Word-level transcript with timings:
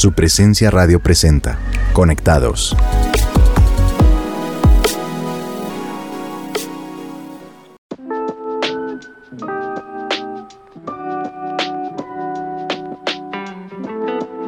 Su 0.00 0.12
presencia 0.12 0.70
radio 0.70 0.98
presenta. 0.98 1.58
Conectados. 1.92 2.74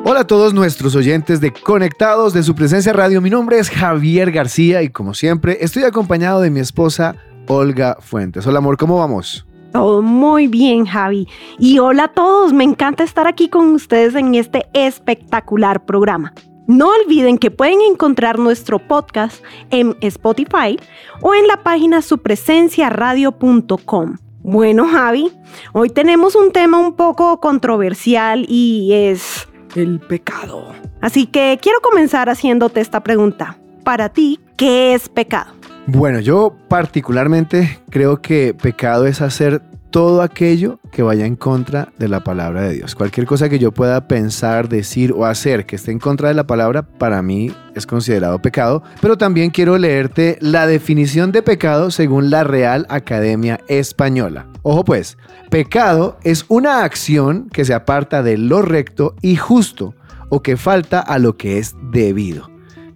Hola 0.04 0.20
a 0.20 0.26
todos 0.26 0.54
nuestros 0.54 0.96
oyentes 0.96 1.42
de 1.42 1.52
Conectados 1.52 2.32
de 2.32 2.42
su 2.42 2.54
presencia 2.54 2.94
radio. 2.94 3.20
Mi 3.20 3.28
nombre 3.28 3.58
es 3.58 3.68
Javier 3.68 4.32
García 4.32 4.82
y 4.82 4.88
como 4.88 5.12
siempre 5.12 5.58
estoy 5.60 5.82
acompañado 5.82 6.40
de 6.40 6.48
mi 6.48 6.60
esposa 6.60 7.14
Olga 7.46 7.98
Fuentes. 8.00 8.46
Hola 8.46 8.56
amor, 8.56 8.78
¿cómo 8.78 8.96
vamos? 8.96 9.44
Todo 9.72 10.02
muy 10.02 10.48
bien, 10.48 10.84
Javi. 10.84 11.26
Y 11.58 11.78
hola 11.78 12.04
a 12.04 12.08
todos, 12.08 12.52
me 12.52 12.64
encanta 12.64 13.04
estar 13.04 13.26
aquí 13.26 13.48
con 13.48 13.72
ustedes 13.72 14.14
en 14.14 14.34
este 14.34 14.66
espectacular 14.74 15.86
programa. 15.86 16.34
No 16.66 16.90
olviden 16.90 17.38
que 17.38 17.50
pueden 17.50 17.80
encontrar 17.80 18.38
nuestro 18.38 18.78
podcast 18.78 19.42
en 19.70 19.96
Spotify 20.00 20.78
o 21.20 21.34
en 21.34 21.48
la 21.48 21.62
página 21.62 22.02
supresenciaradio.com. 22.02 24.16
Bueno, 24.42 24.88
Javi, 24.88 25.32
hoy 25.72 25.88
tenemos 25.88 26.34
un 26.34 26.52
tema 26.52 26.78
un 26.78 26.92
poco 26.94 27.40
controversial 27.40 28.44
y 28.48 28.92
es 28.92 29.48
el 29.74 30.00
pecado. 30.00 30.66
Así 31.00 31.24
que 31.26 31.58
quiero 31.62 31.80
comenzar 31.80 32.28
haciéndote 32.28 32.80
esta 32.80 33.02
pregunta. 33.02 33.56
Para 33.84 34.10
ti, 34.10 34.38
¿qué 34.56 34.94
es 34.94 35.08
pecado? 35.08 35.61
Bueno, 35.86 36.20
yo 36.20 36.54
particularmente 36.68 37.80
creo 37.90 38.22
que 38.22 38.54
pecado 38.54 39.06
es 39.06 39.20
hacer 39.20 39.62
todo 39.90 40.22
aquello 40.22 40.78
que 40.90 41.02
vaya 41.02 41.26
en 41.26 41.36
contra 41.36 41.92
de 41.98 42.08
la 42.08 42.24
palabra 42.24 42.62
de 42.62 42.74
Dios. 42.74 42.94
Cualquier 42.94 43.26
cosa 43.26 43.48
que 43.48 43.58
yo 43.58 43.72
pueda 43.72 44.08
pensar, 44.08 44.68
decir 44.68 45.12
o 45.12 45.26
hacer 45.26 45.66
que 45.66 45.76
esté 45.76 45.90
en 45.90 45.98
contra 45.98 46.28
de 46.28 46.34
la 46.34 46.46
palabra, 46.46 46.82
para 46.82 47.20
mí 47.20 47.52
es 47.74 47.84
considerado 47.84 48.40
pecado. 48.40 48.82
Pero 49.00 49.18
también 49.18 49.50
quiero 49.50 49.76
leerte 49.76 50.38
la 50.40 50.66
definición 50.66 51.32
de 51.32 51.42
pecado 51.42 51.90
según 51.90 52.30
la 52.30 52.44
Real 52.44 52.86
Academia 52.88 53.60
Española. 53.68 54.46
Ojo 54.62 54.84
pues, 54.84 55.18
pecado 55.50 56.16
es 56.22 56.46
una 56.48 56.84
acción 56.84 57.48
que 57.52 57.64
se 57.64 57.74
aparta 57.74 58.22
de 58.22 58.38
lo 58.38 58.62
recto 58.62 59.14
y 59.20 59.36
justo 59.36 59.94
o 60.30 60.42
que 60.42 60.56
falta 60.56 61.00
a 61.00 61.18
lo 61.18 61.36
que 61.36 61.58
es 61.58 61.74
debido. 61.92 62.51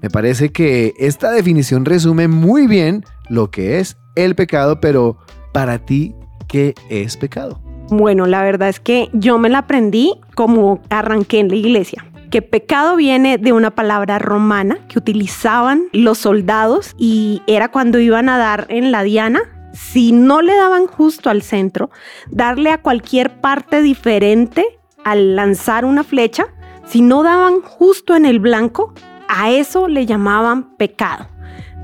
Me 0.07 0.11
parece 0.11 0.53
que 0.53 0.95
esta 0.99 1.33
definición 1.33 1.85
resume 1.85 2.29
muy 2.29 2.69
bien 2.69 3.05
lo 3.29 3.51
que 3.51 3.81
es 3.81 3.97
el 4.15 4.37
pecado, 4.37 4.81
pero 4.81 5.19
para 5.53 5.81
ti, 5.81 6.15
¿qué 6.47 6.75
es 6.89 7.17
pecado? 7.17 7.61
Bueno, 7.89 8.27
la 8.27 8.45
verdad 8.45 8.69
es 8.69 8.79
que 8.79 9.09
yo 9.12 9.37
me 9.39 9.49
la 9.49 9.59
aprendí 9.59 10.15
como 10.37 10.81
arranqué 10.91 11.41
en 11.41 11.49
la 11.49 11.57
iglesia 11.57 12.07
que 12.31 12.41
pecado 12.41 12.95
viene 12.95 13.37
de 13.37 13.53
una 13.53 13.73
palabra 13.73 14.21
romana 14.21 14.79
que 14.87 15.01
utilizaban 15.01 15.87
los 15.93 16.19
soldados 16.19 16.95
y 16.97 17.43
era 17.49 17.73
cuando 17.73 17.99
iban 17.99 18.29
a 18.29 18.39
dar 18.39 18.67
en 18.69 18.93
la 18.93 19.03
diana. 19.03 19.41
Si 19.73 20.12
no 20.12 20.41
le 20.41 20.55
daban 20.55 20.87
justo 20.87 21.31
al 21.31 21.43
centro, 21.43 21.91
darle 22.31 22.71
a 22.71 22.81
cualquier 22.81 23.41
parte 23.41 23.83
diferente 23.83 24.79
al 25.05 25.34
lanzar 25.34 25.84
una 25.84 26.05
flecha, 26.05 26.47
si 26.87 27.03
no 27.03 27.25
daban 27.25 27.61
justo 27.61 28.15
en 28.15 28.25
el 28.25 28.39
blanco, 28.39 28.95
a 29.29 29.51
eso 29.51 29.89
le 29.89 30.07
llamaban 30.07 30.77
pecado. 30.77 31.29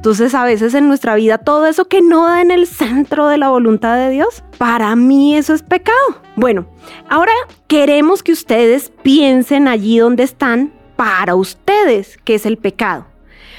Entonces 0.03 0.35
a 0.35 0.45
veces 0.45 0.75
en 0.75 0.89
nuestra 0.89 1.15
vida 1.15 1.39
todo 1.39 1.67
eso 1.67 1.85
que 1.85 2.03
no 2.03 2.27
da 2.27 2.41
en 2.43 2.51
el 2.51 2.67
centro 2.67 3.29
de 3.29 3.39
la 3.39 3.51
voluntad 3.51 3.97
de 3.97 4.11
Dios, 4.11 4.43
para 4.59 4.97
mí 4.97 5.37
eso 5.37 5.55
es 5.55 5.63
pecado. 5.63 5.97
Bueno, 6.35 6.67
ahora 7.09 7.33
queremos 7.69 8.25
que 8.25 8.33
ustedes 8.33 8.91
piensen 9.03 9.69
allí 9.69 9.99
donde 9.99 10.25
están 10.25 10.73
para 10.97 11.37
ustedes 11.37 12.19
qué 12.25 12.35
es 12.35 12.47
el 12.47 12.57
pecado. 12.57 13.07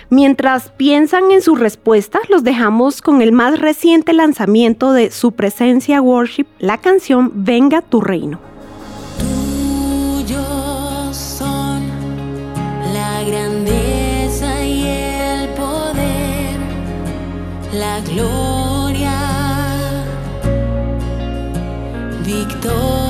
Mientras 0.09 0.69
piensan 0.69 1.31
en 1.31 1.41
sus 1.41 1.59
respuestas, 1.59 2.29
los 2.29 2.43
dejamos 2.43 3.01
con 3.01 3.21
el 3.21 3.31
más 3.31 3.59
reciente 3.59 4.13
lanzamiento 4.13 4.91
de 4.91 5.11
su 5.11 5.31
presencia 5.31 6.01
worship, 6.01 6.45
la 6.59 6.77
canción 6.77 7.31
Venga 7.33 7.81
tu 7.81 8.01
reino. 8.01 8.39
la 12.93 13.23
grandeza 13.23 13.82
gloria, 18.01 19.19
victoria 22.23 23.02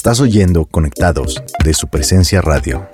Estás 0.00 0.18
oyendo 0.22 0.64
Conectados 0.64 1.42
de 1.62 1.74
su 1.74 1.86
presencia 1.86 2.40
radio. 2.40 2.88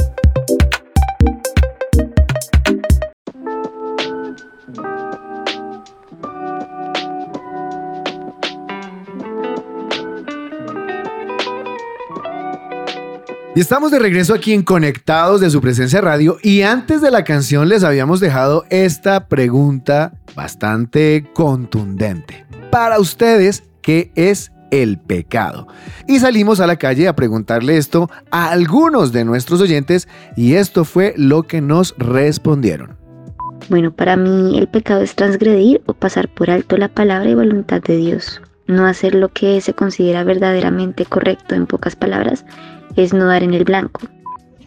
Y 13.54 13.60
estamos 13.60 13.92
de 13.92 14.00
regreso 14.00 14.34
aquí 14.34 14.52
en 14.52 14.64
Conectados 14.64 15.40
de 15.40 15.50
su 15.50 15.60
presencia 15.60 16.00
radio 16.00 16.38
y 16.42 16.62
antes 16.62 17.00
de 17.00 17.12
la 17.12 17.22
canción 17.22 17.68
les 17.68 17.84
habíamos 17.84 18.18
dejado 18.18 18.64
esta 18.68 19.28
pregunta 19.28 20.14
bastante 20.34 21.30
contundente. 21.32 22.44
Para 22.72 22.98
ustedes, 22.98 23.62
¿qué 23.80 24.10
es 24.16 24.50
el 24.70 24.98
pecado? 24.98 25.68
Y 26.06 26.18
salimos 26.18 26.60
a 26.60 26.66
la 26.66 26.76
calle 26.76 27.08
a 27.08 27.16
preguntarle 27.16 27.76
esto 27.76 28.10
a 28.30 28.50
algunos 28.50 29.12
de 29.12 29.24
nuestros 29.24 29.60
oyentes 29.60 30.08
y 30.36 30.54
esto 30.54 30.84
fue 30.84 31.14
lo 31.16 31.44
que 31.44 31.60
nos 31.60 31.94
respondieron. 31.98 32.96
Bueno, 33.68 33.92
para 33.92 34.16
mí 34.16 34.58
el 34.58 34.68
pecado 34.68 35.02
es 35.02 35.14
transgredir 35.14 35.82
o 35.86 35.92
pasar 35.92 36.28
por 36.28 36.50
alto 36.50 36.76
la 36.76 36.88
palabra 36.88 37.28
y 37.28 37.34
voluntad 37.34 37.82
de 37.82 37.96
Dios. 37.96 38.40
No 38.68 38.86
hacer 38.86 39.14
lo 39.14 39.28
que 39.28 39.60
se 39.60 39.74
considera 39.74 40.24
verdaderamente 40.24 41.04
correcto, 41.04 41.54
en 41.54 41.66
pocas 41.66 41.96
palabras, 41.96 42.44
es 42.96 43.12
no 43.12 43.26
dar 43.26 43.42
en 43.42 43.54
el 43.54 43.64
blanco. 43.64 44.00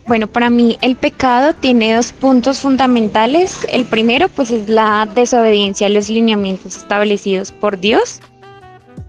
Bueno, 0.10 0.26
para 0.26 0.50
mí 0.50 0.78
el 0.82 0.96
pecado 0.96 1.54
tiene 1.54 1.96
dos 1.96 2.14
puntos 2.14 2.60
fundamentales. 2.60 3.60
El 3.72 3.86
primero, 3.86 4.28
pues, 4.28 4.50
es 4.50 4.68
la 4.68 5.08
desobediencia 5.14 5.86
a 5.86 5.92
los 5.92 6.10
lineamientos 6.10 6.78
establecidos 6.78 7.52
por 7.52 7.80
Dios. 7.80 8.20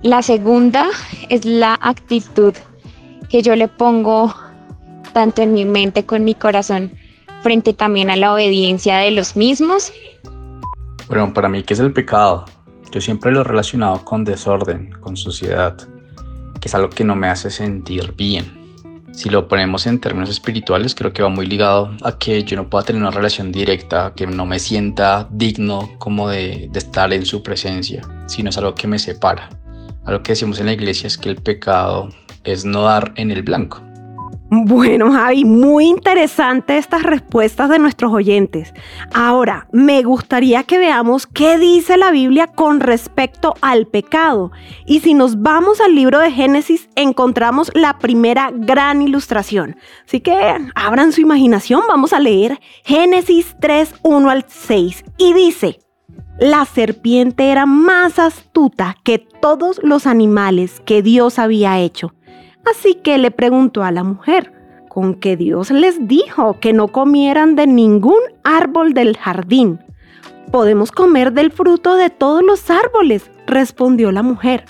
La 0.02 0.22
segunda 0.22 0.88
es 1.28 1.44
la 1.44 1.78
actitud 1.80 2.54
que 3.28 3.42
yo 3.42 3.54
le 3.54 3.68
pongo 3.68 4.34
tanto 5.12 5.42
en 5.42 5.52
mi 5.52 5.64
mente 5.64 6.04
como 6.04 6.18
en 6.18 6.24
mi 6.24 6.34
corazón 6.34 6.92
frente 7.42 7.72
también 7.72 8.10
a 8.10 8.16
la 8.16 8.32
obediencia 8.32 8.98
de 8.98 9.10
los 9.10 9.36
mismos. 9.36 9.92
Bueno, 11.08 11.32
para 11.32 11.48
mí, 11.48 11.62
¿qué 11.62 11.74
es 11.74 11.80
el 11.80 11.92
pecado? 11.92 12.44
Yo 12.92 13.00
siempre 13.00 13.32
lo 13.32 13.40
he 13.40 13.44
relacionado 13.44 14.04
con 14.04 14.24
desorden, 14.24 14.90
con 15.00 15.16
suciedad, 15.16 15.76
que 16.60 16.68
es 16.68 16.74
algo 16.74 16.90
que 16.90 17.04
no 17.04 17.16
me 17.16 17.28
hace 17.28 17.50
sentir 17.50 18.14
bien. 18.16 18.58
Si 19.12 19.28
lo 19.28 19.48
ponemos 19.48 19.86
en 19.86 20.00
términos 20.00 20.30
espirituales, 20.30 20.94
creo 20.94 21.12
que 21.12 21.22
va 21.22 21.28
muy 21.28 21.46
ligado 21.46 21.90
a 22.02 22.16
que 22.16 22.42
yo 22.44 22.56
no 22.56 22.70
pueda 22.70 22.84
tener 22.84 23.02
una 23.02 23.10
relación 23.10 23.50
directa, 23.50 24.12
que 24.14 24.26
no 24.26 24.46
me 24.46 24.58
sienta 24.58 25.28
digno 25.30 25.90
como 25.98 26.28
de, 26.28 26.68
de 26.70 26.78
estar 26.78 27.12
en 27.12 27.26
su 27.26 27.42
presencia, 27.42 28.02
sino 28.26 28.50
es 28.50 28.58
algo 28.58 28.74
que 28.74 28.86
me 28.86 28.98
separa. 28.98 29.59
Algo 30.04 30.22
que 30.22 30.32
decimos 30.32 30.60
en 30.60 30.66
la 30.66 30.72
iglesia 30.72 31.06
es 31.06 31.18
que 31.18 31.28
el 31.28 31.36
pecado 31.36 32.08
es 32.44 32.64
no 32.64 32.82
dar 32.82 33.12
en 33.16 33.30
el 33.30 33.42
blanco. 33.42 33.80
Bueno, 34.52 35.12
Javi, 35.12 35.44
muy 35.44 35.86
interesante 35.86 36.76
estas 36.76 37.04
respuestas 37.04 37.68
de 37.68 37.78
nuestros 37.78 38.12
oyentes. 38.12 38.74
Ahora, 39.14 39.68
me 39.70 40.02
gustaría 40.02 40.64
que 40.64 40.76
veamos 40.76 41.28
qué 41.28 41.56
dice 41.56 41.96
la 41.96 42.10
Biblia 42.10 42.48
con 42.48 42.80
respecto 42.80 43.54
al 43.60 43.86
pecado. 43.86 44.50
Y 44.86 45.00
si 45.00 45.14
nos 45.14 45.40
vamos 45.40 45.80
al 45.80 45.94
libro 45.94 46.18
de 46.18 46.32
Génesis, 46.32 46.88
encontramos 46.96 47.70
la 47.76 48.00
primera 48.00 48.50
gran 48.52 49.02
ilustración. 49.02 49.76
Así 50.04 50.18
que 50.18 50.36
abran 50.74 51.12
su 51.12 51.20
imaginación, 51.20 51.82
vamos 51.86 52.12
a 52.12 52.18
leer 52.18 52.58
Génesis 52.84 53.54
3, 53.60 53.94
1 54.02 54.30
al 54.30 54.44
6. 54.48 55.04
Y 55.16 55.32
dice, 55.32 55.78
la 56.40 56.64
serpiente 56.64 57.50
era 57.50 57.66
más 57.66 58.18
astuta 58.18 58.96
que 59.04 59.18
todos 59.18 59.80
los 59.82 60.06
animales 60.06 60.80
que 60.84 61.02
Dios 61.02 61.38
había 61.38 61.78
hecho 61.78 62.14
Así 62.68 62.94
que 62.94 63.18
le 63.18 63.30
preguntó 63.30 63.82
a 63.82 63.90
la 63.90 64.04
mujer, 64.04 64.52
con 64.88 65.14
que 65.14 65.36
Dios 65.36 65.70
les 65.70 66.06
dijo 66.06 66.58
que 66.60 66.72
no 66.72 66.88
comieran 66.88 67.56
de 67.56 67.66
ningún 67.66 68.20
árbol 68.44 68.92
del 68.92 69.16
jardín. 69.16 69.80
Podemos 70.50 70.90
comer 70.90 71.32
del 71.32 71.52
fruto 71.52 71.94
de 71.94 72.10
todos 72.10 72.42
los 72.42 72.70
árboles, 72.70 73.30
respondió 73.46 74.12
la 74.12 74.22
mujer. 74.22 74.64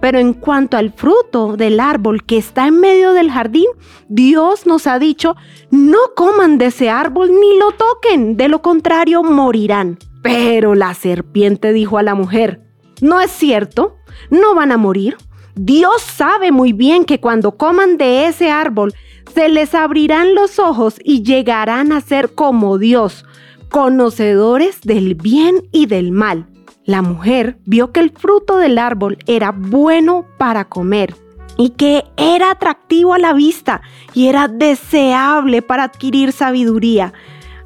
Pero 0.00 0.18
en 0.18 0.34
cuanto 0.34 0.76
al 0.76 0.90
fruto 0.90 1.56
del 1.56 1.78
árbol 1.78 2.24
que 2.24 2.36
está 2.36 2.66
en 2.66 2.80
medio 2.80 3.12
del 3.12 3.30
jardín, 3.30 3.68
Dios 4.08 4.66
nos 4.66 4.86
ha 4.86 4.98
dicho, 4.98 5.36
no 5.70 5.98
coman 6.16 6.58
de 6.58 6.66
ese 6.66 6.90
árbol 6.90 7.30
ni 7.30 7.58
lo 7.58 7.70
toquen, 7.72 8.36
de 8.36 8.48
lo 8.48 8.62
contrario 8.62 9.22
morirán. 9.22 9.98
Pero 10.22 10.74
la 10.74 10.94
serpiente 10.94 11.72
dijo 11.72 11.98
a 11.98 12.02
la 12.02 12.14
mujer, 12.14 12.60
no 13.00 13.20
es 13.20 13.30
cierto, 13.30 13.96
no 14.30 14.54
van 14.54 14.72
a 14.72 14.76
morir. 14.76 15.16
Dios 15.54 16.00
sabe 16.00 16.52
muy 16.52 16.72
bien 16.72 17.04
que 17.04 17.20
cuando 17.20 17.56
coman 17.56 17.98
de 17.98 18.26
ese 18.26 18.50
árbol, 18.50 18.94
se 19.34 19.48
les 19.48 19.74
abrirán 19.74 20.34
los 20.34 20.58
ojos 20.58 20.96
y 21.02 21.22
llegarán 21.22 21.92
a 21.92 22.00
ser 22.00 22.34
como 22.34 22.78
Dios, 22.78 23.24
conocedores 23.68 24.80
del 24.82 25.14
bien 25.14 25.68
y 25.72 25.86
del 25.86 26.12
mal. 26.12 26.46
La 26.84 27.02
mujer 27.02 27.58
vio 27.64 27.92
que 27.92 28.00
el 28.00 28.10
fruto 28.10 28.56
del 28.56 28.78
árbol 28.78 29.18
era 29.26 29.52
bueno 29.52 30.26
para 30.38 30.64
comer 30.64 31.14
y 31.56 31.70
que 31.70 32.04
era 32.16 32.50
atractivo 32.50 33.14
a 33.14 33.18
la 33.18 33.32
vista 33.32 33.82
y 34.14 34.26
era 34.26 34.48
deseable 34.48 35.62
para 35.62 35.84
adquirir 35.84 36.32
sabiduría. 36.32 37.12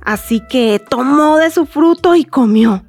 Así 0.07 0.41
que 0.49 0.79
tomó 0.79 1.37
de 1.37 1.51
su 1.51 1.67
fruto 1.67 2.15
y 2.15 2.25
comió. 2.25 2.85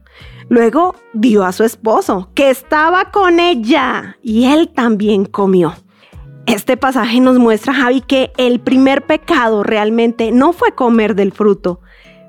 Luego 0.50 0.96
dio 1.14 1.44
a 1.46 1.52
su 1.52 1.64
esposo, 1.64 2.30
que 2.36 2.52
estaba 2.52 3.12
con 3.12 3.40
ella, 3.40 4.18
y 4.22 4.46
él 4.46 4.69
también 4.69 5.25
comió. 5.25 5.74
Este 6.46 6.78
pasaje 6.78 7.19
nos 7.19 7.40
muestra, 7.40 7.74
Javi, 7.74 8.02
que 8.02 8.31
el 8.38 8.60
primer 8.60 9.08
pecado 9.08 9.64
realmente 9.64 10.31
no 10.31 10.54
fue 10.54 10.75
comer 10.75 11.16
del 11.16 11.31
fruto, 11.31 11.81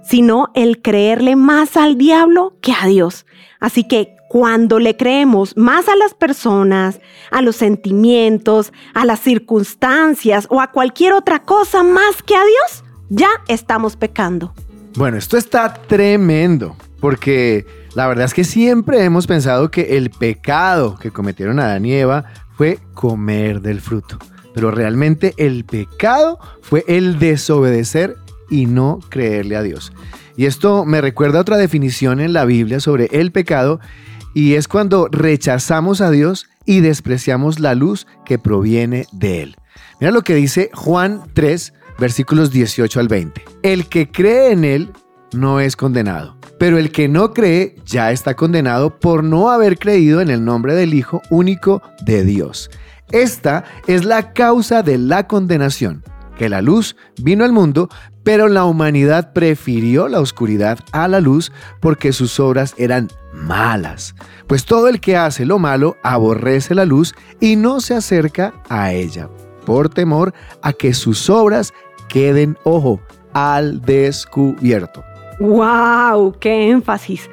sino 0.03 0.49
el 0.55 0.81
creerle 0.81 1.37
más 1.37 1.77
al 1.77 1.99
diablo 1.99 2.57
que 2.63 2.73
a 2.73 2.87
Dios. 2.87 3.27
Así 3.61 3.85
que 3.85 4.17
cuando 4.31 4.79
le 4.79 4.97
creemos 4.97 5.55
más 5.55 5.87
a 5.89 5.97
las 5.97 6.15
personas, 6.15 6.99
a 7.31 7.43
los 7.43 7.57
sentimientos, 7.57 8.73
a 8.95 9.05
las 9.05 9.21
circunstancias 9.21 10.47
o 10.49 10.63
a 10.63 10.73
cualquier 10.73 11.13
otra 11.13 11.41
cosa 11.45 11.83
más 11.83 12.23
que 12.23 12.35
a 12.35 12.43
Dios, 12.43 12.85
ya 13.11 13.29
estamos 13.49 13.95
pecando. 13.97 14.55
Bueno, 14.97 15.17
esto 15.17 15.37
está 15.37 15.73
tremendo, 15.75 16.77
porque 17.01 17.67
la 17.95 18.07
verdad 18.07 18.25
es 18.25 18.35
que 18.35 18.45
siempre 18.45 19.05
hemos 19.05 19.27
pensado 19.27 19.71
que 19.71 19.97
el 19.97 20.11
pecado 20.11 20.97
que 20.99 21.11
cometieron 21.11 21.61
Adán 21.61 21.85
y 21.85 21.95
Eva 21.95 22.25
fue 22.57 22.79
comer 22.95 23.61
del 23.61 23.81
fruto. 23.81 24.19
Pero 24.55 24.71
realmente 24.71 25.35
el 25.37 25.65
pecado 25.65 26.39
fue 26.63 26.85
el 26.89 27.19
desobedecer 27.19 28.17
y 28.51 28.67
no 28.67 28.99
creerle 29.09 29.57
a 29.57 29.63
Dios. 29.63 29.93
Y 30.37 30.47
esto 30.47 30.85
me 30.85 31.01
recuerda 31.01 31.39
a 31.39 31.43
otra 31.43 31.57
definición 31.57 32.21
en 32.21 32.33
la 32.33 32.45
Biblia 32.45 32.81
sobre 32.81 33.07
el 33.13 33.33
pecado 33.33 33.81
y 34.35 34.55
es 34.55 34.69
cuando 34.69 35.09
rechazamos 35.11 36.01
a 36.01 36.11
Dios 36.11 36.49
y 36.65 36.81
despreciamos 36.81 37.61
la 37.61 37.75
luz 37.75 38.07
que 38.25 38.39
proviene 38.39 39.07
de 39.13 39.43
Él. 39.43 39.57
Mira 40.01 40.13
lo 40.13 40.23
que 40.23 40.35
dice 40.35 40.71
Juan 40.75 41.23
3, 41.35 41.73
versículos 41.99 42.51
18 42.51 43.01
al 43.01 43.09
20. 43.09 43.45
El 43.63 43.87
que 43.87 44.11
cree 44.11 44.53
en 44.53 44.65
Él 44.65 44.93
no 45.33 45.61
es 45.61 45.77
condenado 45.77 46.39
pero 46.59 46.77
el 46.79 46.91
que 46.91 47.09
no 47.09 47.33
cree 47.33 47.77
ya 47.87 48.11
está 48.11 48.35
condenado 48.35 48.99
por 48.99 49.25
no 49.25 49.51
haber 49.51 49.79
creído 49.79 50.21
en 50.21 50.29
el 50.29 50.45
nombre 50.45 50.75
del 50.75 50.93
Hijo 50.93 51.23
único 51.31 51.83
de 52.03 52.25
Dios. 52.25 52.71
Esta 53.13 53.65
es 53.87 54.05
la 54.05 54.33
causa 54.33 54.83
de 54.83 54.99
la 54.99 55.27
condenación, 55.27 56.03
que 56.37 56.49
la 56.49 56.61
luz 56.61 56.97
vino 57.23 57.45
al 57.45 57.53
mundo, 57.53 57.89
pero 58.23 58.49
la 58.49 58.65
humanidad 58.65 59.33
prefirió 59.33 60.09
la 60.09 60.21
oscuridad 60.21 60.79
a 60.93 61.09
la 61.09 61.21
luz 61.21 61.51
porque 61.81 62.13
sus 62.13 62.39
obras 62.39 62.75
eran 62.77 63.09
malas. 63.33 64.15
Pues 64.47 64.67
todo 64.67 64.89
el 64.89 65.01
que 65.01 65.17
hace 65.17 65.47
lo 65.47 65.59
malo 65.59 65.97
aborrece 66.03 66.75
la 66.75 66.85
luz 66.85 67.15
y 67.41 67.57
no 67.57 67.81
se 67.81 67.95
acerca 67.95 68.53
a 68.69 68.93
ella, 68.93 69.31
por 69.65 69.89
temor 69.89 70.35
a 70.61 70.73
que 70.75 70.93
sus 70.93 71.31
obras 71.31 71.73
queden, 72.09 72.59
ojo, 72.65 73.01
al 73.33 73.81
descubierto. 73.83 75.05
¡Wow! 75.41 76.35
¡Qué 76.41 76.71
énfasis! 76.71 77.31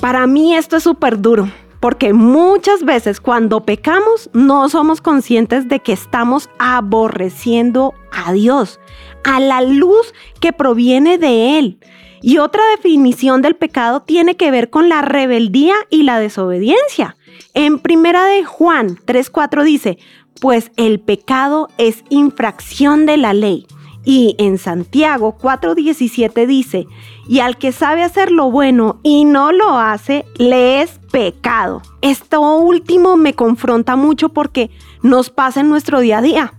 Para 0.00 0.26
mí 0.26 0.54
esto 0.54 0.76
es 0.76 0.82
súper 0.82 1.20
duro, 1.20 1.48
porque 1.80 2.12
muchas 2.12 2.82
veces 2.82 3.20
cuando 3.20 3.64
pecamos 3.64 4.28
no 4.32 4.68
somos 4.68 5.00
conscientes 5.00 5.68
de 5.68 5.80
que 5.80 5.92
estamos 5.92 6.50
aborreciendo 6.58 7.94
a 8.10 8.32
Dios, 8.32 8.80
a 9.24 9.40
la 9.40 9.62
luz 9.62 10.12
que 10.40 10.52
proviene 10.52 11.18
de 11.18 11.58
Él. 11.58 11.78
Y 12.22 12.38
otra 12.38 12.62
definición 12.76 13.42
del 13.42 13.54
pecado 13.54 14.02
tiene 14.02 14.36
que 14.36 14.50
ver 14.50 14.70
con 14.70 14.88
la 14.88 15.02
rebeldía 15.02 15.74
y 15.90 16.02
la 16.02 16.18
desobediencia. 16.18 17.16
En 17.54 17.78
primera 17.78 18.24
de 18.24 18.44
Juan 18.44 18.98
3:4 19.04 19.62
dice, 19.62 19.98
pues 20.40 20.72
el 20.76 21.00
pecado 21.00 21.68
es 21.78 22.04
infracción 22.08 23.06
de 23.06 23.16
la 23.16 23.32
ley. 23.32 23.66
Y 24.08 24.36
en 24.38 24.56
Santiago 24.56 25.36
4:17 25.36 26.46
dice, 26.46 26.86
y 27.28 27.40
al 27.40 27.58
que 27.58 27.72
sabe 27.72 28.04
hacer 28.04 28.30
lo 28.30 28.52
bueno 28.52 29.00
y 29.02 29.24
no 29.24 29.50
lo 29.50 29.76
hace, 29.78 30.24
le 30.36 30.80
es 30.80 31.00
pecado. 31.10 31.82
Esto 32.02 32.40
último 32.56 33.16
me 33.16 33.34
confronta 33.34 33.96
mucho 33.96 34.28
porque 34.28 34.70
nos 35.02 35.28
pasa 35.30 35.60
en 35.60 35.68
nuestro 35.68 35.98
día 35.98 36.18
a 36.18 36.22
día. 36.22 36.54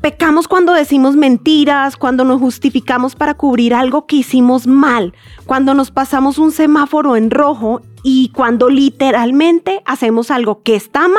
Pecamos 0.00 0.46
cuando 0.46 0.74
decimos 0.74 1.16
mentiras, 1.16 1.96
cuando 1.96 2.22
nos 2.24 2.40
justificamos 2.40 3.16
para 3.16 3.34
cubrir 3.34 3.74
algo 3.74 4.06
que 4.06 4.16
hicimos 4.16 4.68
mal, 4.68 5.12
cuando 5.44 5.74
nos 5.74 5.90
pasamos 5.90 6.38
un 6.38 6.52
semáforo 6.52 7.16
en 7.16 7.32
rojo 7.32 7.80
y 8.04 8.28
cuando 8.28 8.68
literalmente 8.68 9.82
hacemos 9.86 10.30
algo 10.30 10.62
que 10.62 10.76
está 10.76 11.08
mal, 11.08 11.18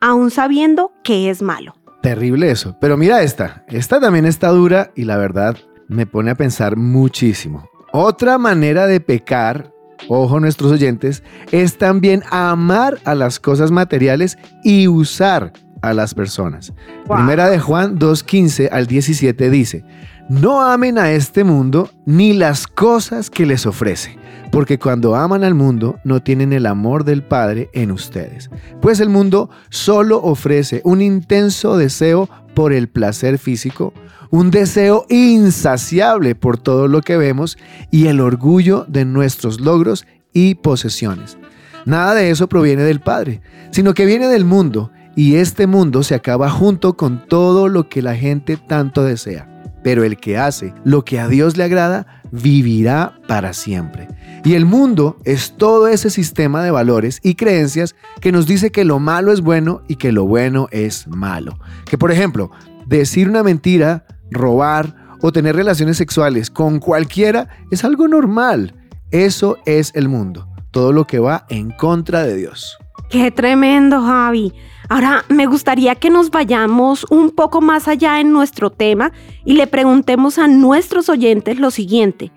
aún 0.00 0.30
sabiendo 0.30 0.92
que 1.04 1.28
es 1.28 1.42
malo. 1.42 1.74
Terrible 2.02 2.50
eso. 2.50 2.76
Pero 2.80 2.96
mira 2.96 3.22
esta. 3.22 3.64
Esta 3.68 4.00
también 4.00 4.26
está 4.26 4.48
dura 4.48 4.90
y 4.94 5.04
la 5.04 5.16
verdad 5.16 5.56
me 5.88 6.06
pone 6.06 6.32
a 6.32 6.34
pensar 6.34 6.76
muchísimo. 6.76 7.68
Otra 7.92 8.38
manera 8.38 8.86
de 8.86 9.00
pecar, 9.00 9.72
ojo 10.08 10.40
nuestros 10.40 10.72
oyentes, 10.72 11.22
es 11.52 11.78
también 11.78 12.22
amar 12.30 12.98
a 13.04 13.14
las 13.14 13.38
cosas 13.38 13.70
materiales 13.70 14.36
y 14.64 14.88
usar 14.88 15.52
a 15.82 15.92
las 15.92 16.14
personas. 16.14 16.72
Primera 17.06 17.50
de 17.50 17.58
Juan 17.58 17.98
2.15 17.98 18.68
al 18.72 18.86
17 18.86 19.50
dice, 19.50 19.84
no 20.28 20.62
amen 20.62 20.98
a 20.98 21.12
este 21.12 21.44
mundo 21.44 21.90
ni 22.06 22.32
las 22.32 22.66
cosas 22.66 23.30
que 23.30 23.46
les 23.46 23.66
ofrece 23.66 24.18
porque 24.52 24.78
cuando 24.78 25.16
aman 25.16 25.44
al 25.44 25.54
mundo 25.54 25.98
no 26.04 26.22
tienen 26.22 26.52
el 26.52 26.66
amor 26.66 27.04
del 27.04 27.22
Padre 27.22 27.70
en 27.72 27.90
ustedes. 27.90 28.50
Pues 28.82 29.00
el 29.00 29.08
mundo 29.08 29.48
solo 29.70 30.22
ofrece 30.22 30.82
un 30.84 31.00
intenso 31.00 31.78
deseo 31.78 32.28
por 32.54 32.74
el 32.74 32.88
placer 32.88 33.38
físico, 33.38 33.94
un 34.30 34.50
deseo 34.50 35.06
insaciable 35.08 36.34
por 36.34 36.58
todo 36.58 36.86
lo 36.86 37.00
que 37.00 37.16
vemos 37.16 37.56
y 37.90 38.08
el 38.08 38.20
orgullo 38.20 38.84
de 38.88 39.06
nuestros 39.06 39.58
logros 39.58 40.06
y 40.34 40.54
posesiones. 40.56 41.38
Nada 41.86 42.14
de 42.14 42.30
eso 42.30 42.46
proviene 42.46 42.82
del 42.82 43.00
Padre, 43.00 43.40
sino 43.70 43.94
que 43.94 44.04
viene 44.04 44.28
del 44.28 44.44
mundo 44.44 44.90
y 45.16 45.36
este 45.36 45.66
mundo 45.66 46.02
se 46.02 46.14
acaba 46.14 46.50
junto 46.50 46.94
con 46.98 47.26
todo 47.26 47.68
lo 47.68 47.88
que 47.88 48.02
la 48.02 48.16
gente 48.16 48.58
tanto 48.58 49.02
desea. 49.02 49.51
Pero 49.82 50.04
el 50.04 50.16
que 50.16 50.38
hace 50.38 50.74
lo 50.84 51.04
que 51.04 51.20
a 51.20 51.28
Dios 51.28 51.56
le 51.56 51.64
agrada, 51.64 52.22
vivirá 52.30 53.18
para 53.28 53.52
siempre. 53.52 54.08
Y 54.44 54.54
el 54.54 54.64
mundo 54.64 55.18
es 55.24 55.54
todo 55.56 55.86
ese 55.86 56.10
sistema 56.10 56.64
de 56.64 56.70
valores 56.70 57.20
y 57.22 57.34
creencias 57.34 57.94
que 58.20 58.32
nos 58.32 58.46
dice 58.46 58.72
que 58.72 58.84
lo 58.84 58.98
malo 58.98 59.32
es 59.32 59.40
bueno 59.40 59.82
y 59.86 59.96
que 59.96 60.10
lo 60.10 60.26
bueno 60.26 60.68
es 60.72 61.06
malo. 61.06 61.58
Que 61.84 61.98
por 61.98 62.10
ejemplo, 62.10 62.50
decir 62.86 63.28
una 63.28 63.42
mentira, 63.42 64.04
robar 64.30 64.96
o 65.20 65.32
tener 65.32 65.54
relaciones 65.54 65.96
sexuales 65.96 66.50
con 66.50 66.80
cualquiera 66.80 67.48
es 67.70 67.84
algo 67.84 68.08
normal. 68.08 68.74
Eso 69.10 69.58
es 69.66 69.92
el 69.94 70.08
mundo, 70.08 70.48
todo 70.70 70.92
lo 70.92 71.06
que 71.06 71.18
va 71.18 71.46
en 71.48 71.70
contra 71.70 72.24
de 72.24 72.34
Dios. 72.34 72.78
Qué 73.10 73.30
tremendo, 73.30 74.02
Javi. 74.02 74.52
Ahora 74.92 75.24
me 75.30 75.46
gustaría 75.46 75.94
que 75.94 76.10
nos 76.10 76.30
vayamos 76.30 77.06
un 77.08 77.30
poco 77.30 77.62
más 77.62 77.88
allá 77.88 78.20
en 78.20 78.30
nuestro 78.30 78.68
tema 78.68 79.10
y 79.42 79.54
le 79.54 79.66
preguntemos 79.66 80.36
a 80.38 80.48
nuestros 80.48 81.08
oyentes 81.08 81.58
lo 81.58 81.70
siguiente. 81.70 82.30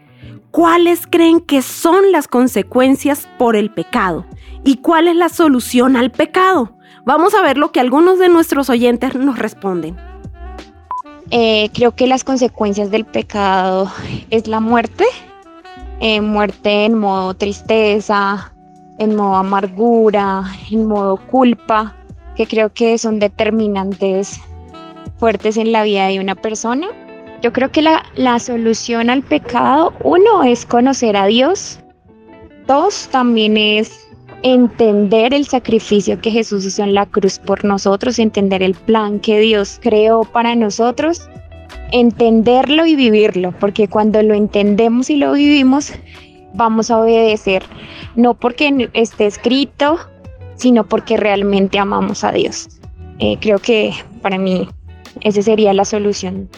¿Cuáles 0.51 1.05
creen 1.05 1.41
que 1.41 1.61
son 1.61 2.13
las 2.13 2.29
consecuencias 2.29 3.27
por 3.37 3.57
el 3.57 3.71
pecado? 3.71 4.25
¿Y 4.63 4.77
cuál 4.77 5.09
es 5.09 5.17
la 5.17 5.27
solución 5.27 5.97
al 5.97 6.11
pecado? 6.11 6.77
Vamos 7.05 7.33
a 7.33 7.41
ver 7.41 7.57
lo 7.57 7.73
que 7.73 7.81
algunos 7.81 8.19
de 8.19 8.29
nuestros 8.29 8.69
oyentes 8.69 9.15
nos 9.15 9.37
responden. 9.37 9.97
Eh, 11.31 11.69
creo 11.73 11.93
que 11.93 12.07
las 12.07 12.23
consecuencias 12.23 12.89
del 12.89 13.03
pecado 13.03 13.91
es 14.29 14.47
la 14.47 14.61
muerte, 14.61 15.03
eh, 15.99 16.21
muerte 16.21 16.85
en 16.85 16.97
modo 16.99 17.33
tristeza, 17.33 18.53
en 18.97 19.13
modo 19.17 19.35
amargura, 19.35 20.45
en 20.71 20.87
modo 20.87 21.17
culpa, 21.17 21.97
que 22.35 22.47
creo 22.47 22.73
que 22.73 22.97
son 22.97 23.19
determinantes 23.19 24.39
fuertes 25.17 25.57
en 25.57 25.71
la 25.71 25.83
vida 25.83 26.07
de 26.07 26.19
una 26.19 26.35
persona. 26.35 26.87
Yo 27.41 27.53
creo 27.53 27.71
que 27.71 27.81
la, 27.81 28.03
la 28.15 28.39
solución 28.39 29.09
al 29.09 29.23
pecado, 29.23 29.93
uno, 30.03 30.43
es 30.43 30.65
conocer 30.65 31.15
a 31.15 31.25
Dios. 31.27 31.79
Dos, 32.67 33.07
también 33.11 33.57
es 33.57 34.05
entender 34.43 35.33
el 35.33 35.45
sacrificio 35.45 36.19
que 36.21 36.31
Jesús 36.31 36.65
hizo 36.65 36.83
en 36.83 36.93
la 36.93 37.05
cruz 37.05 37.39
por 37.39 37.65
nosotros, 37.65 38.19
entender 38.19 38.61
el 38.61 38.75
plan 38.75 39.19
que 39.19 39.39
Dios 39.39 39.79
creó 39.81 40.23
para 40.23 40.55
nosotros, 40.55 41.27
entenderlo 41.91 42.85
y 42.85 42.95
vivirlo, 42.95 43.53
porque 43.59 43.87
cuando 43.87 44.21
lo 44.21 44.33
entendemos 44.33 45.09
y 45.09 45.15
lo 45.15 45.33
vivimos, 45.33 45.93
vamos 46.53 46.91
a 46.91 46.99
obedecer, 46.99 47.63
no 48.15 48.33
porque 48.35 48.89
esté 48.93 49.25
escrito, 49.25 49.97
sino 50.55 50.85
porque 50.85 51.17
realmente 51.17 51.79
amamos 51.79 52.23
a 52.23 52.31
Dios. 52.31 52.67
Eh, 53.19 53.37
creo 53.39 53.59
que 53.59 53.93
para 54.21 54.37
mí 54.37 54.67
esa 55.21 55.41
sería 55.41 55.73
la 55.73 55.85
solución. 55.85 56.49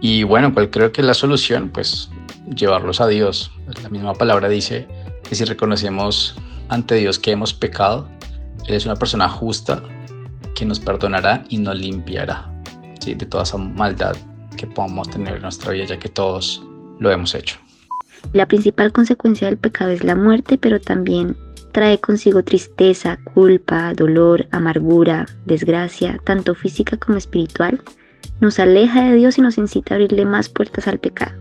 Y 0.00 0.22
bueno, 0.24 0.52
pues 0.52 0.68
creo 0.70 0.92
que 0.92 1.02
la 1.02 1.14
solución, 1.14 1.70
pues 1.70 2.10
llevarlos 2.54 3.00
a 3.00 3.06
Dios. 3.06 3.50
La 3.82 3.88
misma 3.88 4.14
palabra 4.14 4.48
dice 4.48 4.86
que 5.28 5.34
si 5.34 5.44
reconocemos 5.44 6.36
ante 6.68 6.96
Dios 6.96 7.18
que 7.18 7.30
hemos 7.30 7.54
pecado, 7.54 8.08
Él 8.66 8.74
es 8.74 8.84
una 8.84 8.96
persona 8.96 9.28
justa 9.28 9.82
que 10.54 10.64
nos 10.64 10.80
perdonará 10.80 11.44
y 11.48 11.58
nos 11.58 11.76
limpiará 11.76 12.50
¿sí? 13.00 13.14
de 13.14 13.26
toda 13.26 13.44
esa 13.44 13.56
maldad 13.56 14.16
que 14.56 14.66
podamos 14.66 15.10
tener 15.10 15.36
en 15.36 15.42
nuestra 15.42 15.72
vida, 15.72 15.84
ya 15.84 15.98
que 15.98 16.08
todos 16.08 16.62
lo 16.98 17.10
hemos 17.10 17.34
hecho. 17.34 17.56
La 18.32 18.46
principal 18.46 18.92
consecuencia 18.92 19.48
del 19.48 19.58
pecado 19.58 19.90
es 19.90 20.02
la 20.02 20.14
muerte, 20.14 20.58
pero 20.58 20.80
también 20.80 21.36
trae 21.74 21.98
consigo 21.98 22.44
tristeza, 22.44 23.18
culpa, 23.34 23.92
dolor, 23.94 24.46
amargura, 24.52 25.26
desgracia, 25.44 26.20
tanto 26.22 26.54
física 26.54 26.96
como 26.96 27.18
espiritual. 27.18 27.80
Nos 28.40 28.60
aleja 28.60 29.02
de 29.02 29.16
Dios 29.16 29.38
y 29.38 29.42
nos 29.42 29.58
incita 29.58 29.92
a 29.92 29.96
abrirle 29.96 30.24
más 30.24 30.48
puertas 30.48 30.86
al 30.86 31.00
pecado. 31.00 31.32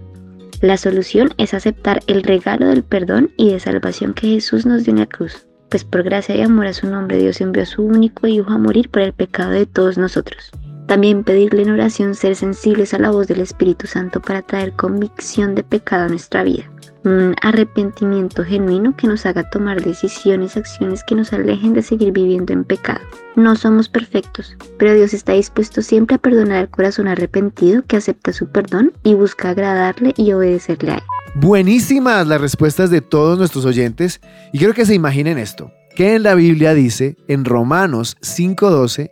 La 0.59 0.77
solución 0.77 1.29
es 1.37 1.53
aceptar 1.53 2.01
el 2.07 2.23
regalo 2.23 2.65
del 2.67 2.83
perdón 2.83 3.31
y 3.37 3.51
de 3.51 3.59
salvación 3.59 4.15
que 4.15 4.27
Jesús 4.27 4.65
nos 4.65 4.83
dio 4.83 4.93
en 4.93 5.01
la 5.01 5.05
cruz, 5.05 5.45
pues 5.69 5.83
por 5.83 6.01
gracia 6.01 6.35
y 6.35 6.41
amor 6.41 6.65
a 6.65 6.73
su 6.73 6.87
nombre 6.87 7.19
Dios 7.19 7.39
envió 7.39 7.61
a 7.61 7.67
su 7.67 7.83
único 7.83 8.25
Hijo 8.25 8.49
a 8.49 8.57
morir 8.57 8.89
por 8.89 9.03
el 9.03 9.13
pecado 9.13 9.51
de 9.51 9.67
todos 9.67 9.99
nosotros. 9.99 10.49
También 10.87 11.23
pedirle 11.23 11.61
en 11.61 11.69
oración 11.69 12.15
ser 12.15 12.35
sensibles 12.35 12.95
a 12.95 12.99
la 12.99 13.11
voz 13.11 13.27
del 13.27 13.41
Espíritu 13.41 13.85
Santo 13.85 14.19
para 14.19 14.41
traer 14.41 14.73
convicción 14.73 15.53
de 15.53 15.63
pecado 15.63 16.05
a 16.05 16.09
nuestra 16.09 16.43
vida. 16.43 16.63
Un 17.05 17.36
arrepentimiento 17.41 18.45
genuino 18.45 18.95
que 18.95 19.07
nos 19.07 19.25
haga 19.25 19.50
tomar 19.50 19.83
decisiones, 19.83 20.55
acciones 20.55 21.03
que 21.03 21.15
nos 21.15 21.33
alejen 21.33 21.74
de 21.74 21.81
seguir 21.81 22.13
viviendo 22.13 22.53
en 22.53 22.63
pecado. 22.63 23.01
No 23.36 23.55
somos 23.55 23.89
perfectos, 23.89 24.55
pero 24.77 24.93
Dios 24.93 25.13
está 25.13 25.33
dispuesto 25.33 25.81
siempre 25.81 26.15
a 26.15 26.19
perdonar 26.19 26.60
al 26.60 26.69
corazón 26.69 27.07
arrepentido 27.07 27.83
que 27.86 27.98
acepta 27.98 28.31
su 28.31 28.48
perdón 28.48 28.93
y 29.03 29.15
busca 29.15 29.50
agradarle 29.50 30.13
y 30.15 30.31
obedecerle 30.31 30.91
a 30.91 30.95
él. 30.95 31.03
Buenísimas 31.36 32.27
las 32.27 32.39
respuestas 32.39 32.89
de 32.89 33.01
todos 33.01 33.38
nuestros 33.38 33.65
oyentes 33.65 34.22
y 34.53 34.60
quiero 34.60 34.74
que 34.74 34.86
se 34.86 34.93
imaginen 34.93 35.39
esto, 35.39 35.72
que 35.95 36.15
en 36.15 36.24
la 36.24 36.36
Biblia 36.36 36.74
dice 36.74 37.17
en 37.27 37.43
Romanos 37.43 38.17
5:12, 38.22 39.12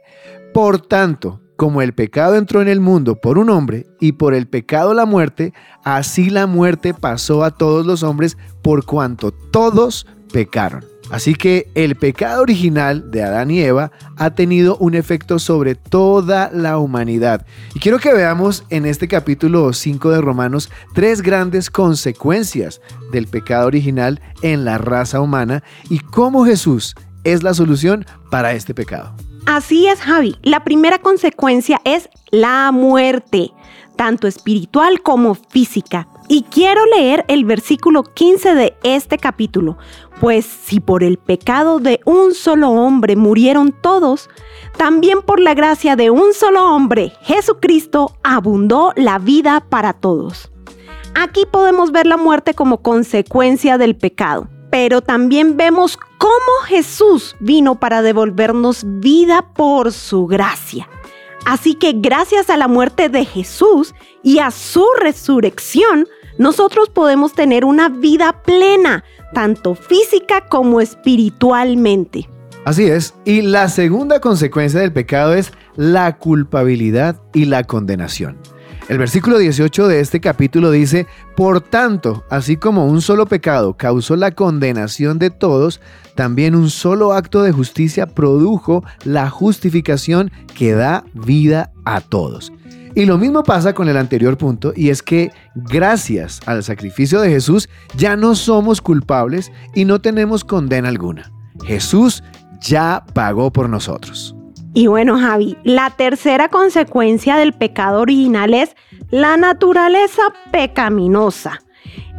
por 0.53 0.79
tanto, 0.81 1.41
como 1.61 1.83
el 1.83 1.93
pecado 1.93 2.37
entró 2.37 2.59
en 2.63 2.67
el 2.67 2.79
mundo 2.79 3.17
por 3.17 3.37
un 3.37 3.51
hombre 3.51 3.85
y 3.99 4.13
por 4.13 4.33
el 4.33 4.47
pecado 4.47 4.95
la 4.95 5.05
muerte, 5.05 5.53
así 5.83 6.31
la 6.31 6.47
muerte 6.47 6.95
pasó 6.95 7.43
a 7.43 7.51
todos 7.51 7.85
los 7.85 8.01
hombres 8.01 8.35
por 8.63 8.83
cuanto 8.83 9.31
todos 9.31 10.07
pecaron. 10.33 10.83
Así 11.11 11.35
que 11.35 11.69
el 11.75 11.95
pecado 11.97 12.41
original 12.41 13.11
de 13.11 13.21
Adán 13.21 13.51
y 13.51 13.61
Eva 13.61 13.91
ha 14.17 14.31
tenido 14.31 14.75
un 14.77 14.95
efecto 14.95 15.37
sobre 15.37 15.75
toda 15.75 16.49
la 16.51 16.79
humanidad. 16.79 17.45
Y 17.75 17.79
quiero 17.79 17.99
que 17.99 18.11
veamos 18.11 18.63
en 18.71 18.87
este 18.87 19.07
capítulo 19.07 19.71
5 19.71 20.09
de 20.09 20.19
Romanos 20.19 20.71
tres 20.95 21.21
grandes 21.21 21.69
consecuencias 21.69 22.81
del 23.11 23.27
pecado 23.27 23.67
original 23.67 24.19
en 24.41 24.65
la 24.65 24.79
raza 24.79 25.21
humana 25.21 25.61
y 25.91 25.99
cómo 25.99 26.43
Jesús 26.43 26.95
es 27.23 27.43
la 27.43 27.53
solución 27.53 28.03
para 28.31 28.53
este 28.53 28.73
pecado. 28.73 29.15
Así 29.45 29.88
es, 29.88 30.00
Javi. 30.01 30.36
La 30.43 30.63
primera 30.63 31.00
consecuencia 31.00 31.81
es 31.83 32.10
la 32.29 32.71
muerte, 32.71 33.51
tanto 33.95 34.27
espiritual 34.27 35.01
como 35.01 35.36
física. 35.36 36.07
Y 36.27 36.43
quiero 36.43 36.86
leer 36.86 37.25
el 37.27 37.43
versículo 37.43 38.03
15 38.03 38.53
de 38.53 38.74
este 38.83 39.17
capítulo, 39.17 39.77
pues 40.21 40.45
si 40.45 40.79
por 40.79 41.03
el 41.03 41.17
pecado 41.17 41.79
de 41.79 42.00
un 42.05 42.33
solo 42.33 42.69
hombre 42.69 43.15
murieron 43.17 43.74
todos, 43.74 44.29
también 44.77 45.21
por 45.24 45.41
la 45.41 45.55
gracia 45.55 45.95
de 45.98 46.10
un 46.10 46.33
solo 46.33 46.74
hombre, 46.74 47.12
Jesucristo, 47.24 48.15
abundó 48.24 48.93
la 48.95 49.19
vida 49.19 49.65
para 49.69 49.91
todos. 49.91 50.51
Aquí 51.15 51.45
podemos 51.51 51.91
ver 51.91 52.05
la 52.05 52.15
muerte 52.15 52.53
como 52.53 52.81
consecuencia 52.81 53.77
del 53.77 53.98
pecado 53.98 54.48
pero 54.71 55.01
también 55.01 55.57
vemos 55.57 55.99
cómo 56.17 56.31
Jesús 56.65 57.35
vino 57.39 57.79
para 57.79 58.01
devolvernos 58.01 58.83
vida 58.85 59.45
por 59.53 59.91
su 59.91 60.25
gracia. 60.25 60.89
Así 61.45 61.75
que 61.75 61.93
gracias 61.93 62.49
a 62.49 62.57
la 62.57 62.67
muerte 62.67 63.09
de 63.09 63.25
Jesús 63.25 63.93
y 64.23 64.39
a 64.39 64.51
su 64.51 64.85
resurrección, 64.99 66.07
nosotros 66.37 66.89
podemos 66.89 67.33
tener 67.33 67.65
una 67.65 67.89
vida 67.89 68.41
plena, 68.43 69.03
tanto 69.33 69.75
física 69.75 70.47
como 70.47 70.81
espiritualmente. 70.81 72.29
Así 72.63 72.85
es, 72.85 73.15
y 73.25 73.41
la 73.41 73.69
segunda 73.69 74.21
consecuencia 74.21 74.79
del 74.79 74.93
pecado 74.93 75.33
es 75.33 75.51
la 75.75 76.17
culpabilidad 76.17 77.19
y 77.33 77.45
la 77.45 77.63
condenación. 77.63 78.37
El 78.89 78.97
versículo 78.97 79.38
18 79.38 79.88
de 79.88 80.00
este 80.00 80.19
capítulo 80.19 80.71
dice, 80.71 81.07
Por 81.35 81.61
tanto, 81.61 82.25
así 82.29 82.57
como 82.57 82.85
un 82.88 83.01
solo 83.01 83.25
pecado 83.25 83.77
causó 83.77 84.15
la 84.15 84.31
condenación 84.31 85.19
de 85.19 85.29
todos, 85.29 85.79
también 86.15 86.55
un 86.55 86.69
solo 86.69 87.13
acto 87.13 87.43
de 87.43 87.51
justicia 87.51 88.07
produjo 88.07 88.83
la 89.05 89.29
justificación 89.29 90.31
que 90.55 90.73
da 90.73 91.05
vida 91.13 91.71
a 91.85 92.01
todos. 92.01 92.51
Y 92.93 93.05
lo 93.05 93.17
mismo 93.17 93.43
pasa 93.43 93.73
con 93.73 93.88
el 93.88 93.95
anterior 93.95 94.38
punto, 94.38 94.73
y 94.75 94.89
es 94.89 95.01
que 95.01 95.31
gracias 95.55 96.41
al 96.45 96.61
sacrificio 96.63 97.21
de 97.21 97.29
Jesús 97.29 97.69
ya 97.95 98.17
no 98.17 98.35
somos 98.35 98.81
culpables 98.81 99.51
y 99.73 99.85
no 99.85 100.01
tenemos 100.01 100.43
condena 100.43 100.89
alguna. 100.89 101.31
Jesús 101.63 102.23
ya 102.59 103.05
pagó 103.13 103.51
por 103.53 103.69
nosotros. 103.69 104.35
Y 104.73 104.87
bueno, 104.87 105.19
Javi, 105.19 105.57
la 105.63 105.89
tercera 105.89 106.47
consecuencia 106.47 107.35
del 107.35 107.53
pecado 107.53 108.01
original 108.01 108.53
es 108.53 108.75
la 109.09 109.35
naturaleza 109.35 110.21
pecaminosa. 110.51 111.61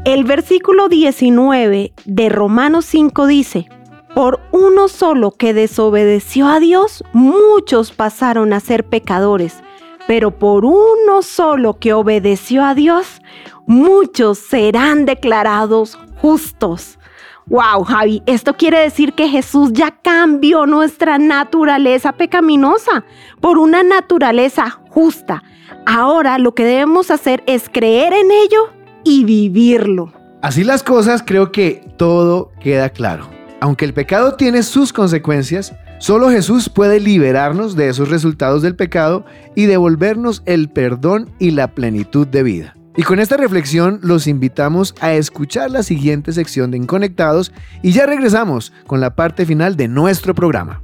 El 0.04 0.24
versículo 0.24 0.88
19 0.88 1.92
de 2.04 2.28
Romanos 2.28 2.84
5 2.86 3.26
dice, 3.26 3.68
por 4.14 4.40
uno 4.50 4.88
solo 4.88 5.30
que 5.30 5.54
desobedeció 5.54 6.46
a 6.48 6.60
Dios, 6.60 7.02
muchos 7.14 7.92
pasaron 7.92 8.52
a 8.52 8.60
ser 8.60 8.84
pecadores, 8.84 9.62
pero 10.06 10.38
por 10.38 10.66
uno 10.66 11.22
solo 11.22 11.78
que 11.78 11.94
obedeció 11.94 12.64
a 12.64 12.74
Dios, 12.74 13.22
muchos 13.66 14.38
serán 14.38 15.06
declarados 15.06 15.98
justos. 16.20 16.98
Wow, 17.46 17.84
Javi, 17.84 18.22
esto 18.26 18.54
quiere 18.54 18.78
decir 18.78 19.14
que 19.14 19.28
Jesús 19.28 19.72
ya 19.72 19.90
cambió 20.02 20.64
nuestra 20.66 21.18
naturaleza 21.18 22.12
pecaminosa 22.12 23.04
por 23.40 23.58
una 23.58 23.82
naturaleza 23.82 24.70
justa. 24.90 25.42
Ahora 25.84 26.38
lo 26.38 26.54
que 26.54 26.64
debemos 26.64 27.10
hacer 27.10 27.42
es 27.46 27.68
creer 27.68 28.12
en 28.12 28.30
ello 28.30 28.70
y 29.04 29.24
vivirlo. 29.24 30.12
Así 30.40 30.62
las 30.62 30.82
cosas, 30.82 31.22
creo 31.24 31.50
que 31.52 31.84
todo 31.96 32.52
queda 32.60 32.90
claro. 32.90 33.28
Aunque 33.60 33.84
el 33.84 33.94
pecado 33.94 34.34
tiene 34.34 34.62
sus 34.62 34.92
consecuencias, 34.92 35.72
solo 35.98 36.30
Jesús 36.30 36.68
puede 36.68 37.00
liberarnos 37.00 37.76
de 37.76 37.88
esos 37.88 38.08
resultados 38.08 38.62
del 38.62 38.76
pecado 38.76 39.24
y 39.54 39.66
devolvernos 39.66 40.42
el 40.46 40.68
perdón 40.68 41.30
y 41.38 41.52
la 41.52 41.74
plenitud 41.74 42.26
de 42.26 42.42
vida. 42.42 42.74
Y 42.96 43.04
con 43.04 43.18
esta 43.20 43.36
reflexión 43.36 44.00
los 44.02 44.26
invitamos 44.26 44.94
a 45.00 45.12
escuchar 45.12 45.70
la 45.70 45.82
siguiente 45.82 46.32
sección 46.32 46.70
de 46.70 46.76
Inconectados 46.76 47.52
y 47.82 47.92
ya 47.92 48.04
regresamos 48.04 48.72
con 48.86 49.00
la 49.00 49.14
parte 49.14 49.46
final 49.46 49.76
de 49.76 49.88
nuestro 49.88 50.34
programa. 50.34 50.82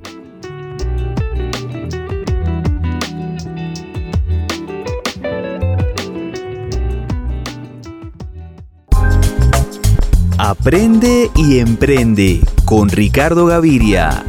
Aprende 10.38 11.30
y 11.34 11.58
emprende 11.58 12.40
con 12.64 12.88
Ricardo 12.88 13.46
Gaviria. 13.46 14.24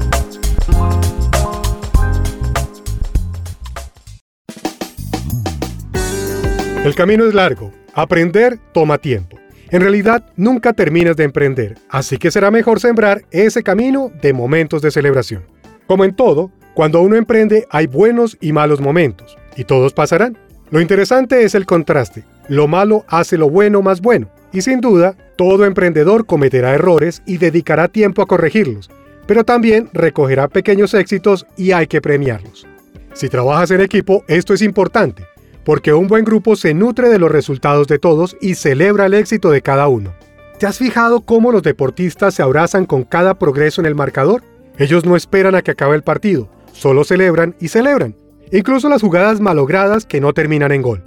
El 6.90 6.96
camino 6.96 7.28
es 7.28 7.36
largo. 7.36 7.72
Aprender 7.94 8.58
toma 8.74 8.98
tiempo. 8.98 9.38
En 9.70 9.82
realidad, 9.82 10.26
nunca 10.36 10.74
terminas 10.74 11.16
de 11.16 11.24
emprender, 11.24 11.78
así 11.88 12.18
que 12.18 12.32
será 12.32 12.50
mejor 12.50 12.80
sembrar 12.80 13.26
ese 13.30 13.62
camino 13.62 14.12
de 14.24 14.34
momentos 14.34 14.82
de 14.82 14.90
celebración. 14.90 15.44
Como 15.86 16.04
en 16.04 16.16
todo, 16.16 16.52
cuando 16.74 17.02
uno 17.02 17.16
emprende 17.16 17.68
hay 17.70 17.86
buenos 17.86 18.40
y 18.42 18.54
malos 18.54 18.82
momentos, 18.82 19.38
y 19.56 19.66
todos 19.66 19.94
pasarán. 19.94 20.36
Lo 20.72 20.82
interesante 20.82 21.44
es 21.44 21.54
el 21.54 21.68
contraste. 21.68 22.24
Lo 22.48 22.68
malo 22.68 23.06
hace 23.08 23.38
lo 23.38 23.52
bueno 23.52 23.84
más 23.84 24.02
bueno, 24.02 24.32
y 24.52 24.64
sin 24.64 24.82
duda, 24.82 25.16
todo 25.38 25.66
emprendedor 25.66 26.26
cometerá 26.26 26.74
errores 26.74 27.22
y 27.28 27.38
dedicará 27.38 27.88
tiempo 27.88 28.24
a 28.24 28.26
corregirlos, 28.26 28.90
pero 29.28 29.44
también 29.44 29.92
recogerá 29.94 30.48
pequeños 30.48 30.96
éxitos 30.96 31.46
y 31.56 31.72
hay 31.72 31.86
que 31.86 32.02
premiarlos. 32.02 32.66
Si 33.14 33.30
trabajas 33.30 33.70
en 33.70 33.82
equipo, 33.82 34.24
esto 34.28 34.56
es 34.56 34.64
importante, 34.64 35.24
porque 35.70 35.94
un 35.94 36.08
buen 36.08 36.26
grupo 36.26 36.56
se 36.56 36.74
nutre 36.74 37.10
de 37.10 37.20
los 37.20 37.30
resultados 37.32 37.88
de 37.88 38.00
todos 38.00 38.36
y 38.42 38.56
celebra 38.56 39.06
el 39.06 39.14
éxito 39.14 39.52
de 39.52 39.62
cada 39.62 39.88
uno. 39.88 40.16
¿Te 40.58 40.66
has 40.66 40.80
fijado 40.80 41.22
cómo 41.22 41.52
los 41.52 41.62
deportistas 41.62 42.34
se 42.34 42.42
abrazan 42.42 42.88
con 42.88 43.04
cada 43.04 43.38
progreso 43.38 43.80
en 43.80 43.86
el 43.86 43.94
marcador? 43.94 44.42
Ellos 44.80 45.06
no 45.06 45.16
esperan 45.16 45.54
a 45.54 45.62
que 45.62 45.70
acabe 45.70 45.96
el 45.96 46.02
partido, 46.02 46.50
solo 46.72 47.04
celebran 47.04 47.56
y 47.60 47.68
celebran, 47.68 48.16
incluso 48.52 48.90
las 48.90 49.04
jugadas 49.04 49.42
malogradas 49.42 50.08
que 50.08 50.20
no 50.20 50.34
terminan 50.34 50.72
en 50.72 50.82
gol. 50.82 51.04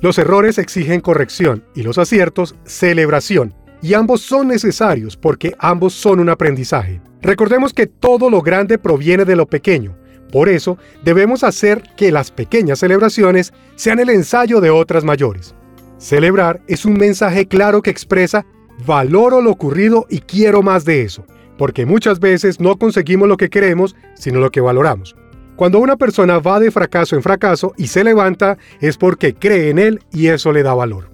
Los 0.00 0.18
errores 0.18 0.58
exigen 0.58 1.00
corrección 1.00 1.62
y 1.76 1.84
los 1.84 1.96
aciertos 1.96 2.56
celebración, 2.64 3.54
y 3.80 3.94
ambos 3.94 4.22
son 4.22 4.48
necesarios 4.48 5.16
porque 5.16 5.54
ambos 5.60 5.94
son 5.94 6.18
un 6.18 6.30
aprendizaje. 6.30 7.00
Recordemos 7.22 7.72
que 7.72 7.86
todo 7.86 8.28
lo 8.28 8.42
grande 8.42 8.76
proviene 8.76 9.24
de 9.24 9.36
lo 9.36 9.46
pequeño, 9.46 9.96
por 10.30 10.48
eso 10.48 10.78
debemos 11.04 11.44
hacer 11.44 11.82
que 11.96 12.12
las 12.12 12.30
pequeñas 12.30 12.78
celebraciones 12.78 13.52
sean 13.76 13.98
el 13.98 14.10
ensayo 14.10 14.60
de 14.60 14.70
otras 14.70 15.04
mayores. 15.04 15.54
Celebrar 15.98 16.60
es 16.66 16.84
un 16.84 16.94
mensaje 16.94 17.46
claro 17.46 17.82
que 17.82 17.90
expresa 17.90 18.46
valoro 18.86 19.40
lo 19.40 19.50
ocurrido 19.50 20.06
y 20.08 20.20
quiero 20.20 20.62
más 20.62 20.84
de 20.84 21.02
eso, 21.02 21.26
porque 21.58 21.84
muchas 21.84 22.20
veces 22.20 22.60
no 22.60 22.78
conseguimos 22.78 23.28
lo 23.28 23.36
que 23.36 23.50
queremos, 23.50 23.94
sino 24.14 24.40
lo 24.40 24.50
que 24.50 24.60
valoramos. 24.60 25.16
Cuando 25.56 25.78
una 25.78 25.96
persona 25.96 26.38
va 26.38 26.58
de 26.58 26.70
fracaso 26.70 27.16
en 27.16 27.22
fracaso 27.22 27.74
y 27.76 27.88
se 27.88 28.02
levanta 28.02 28.56
es 28.80 28.96
porque 28.96 29.34
cree 29.34 29.68
en 29.68 29.78
él 29.78 30.00
y 30.10 30.28
eso 30.28 30.52
le 30.52 30.62
da 30.62 30.72
valor. 30.72 31.10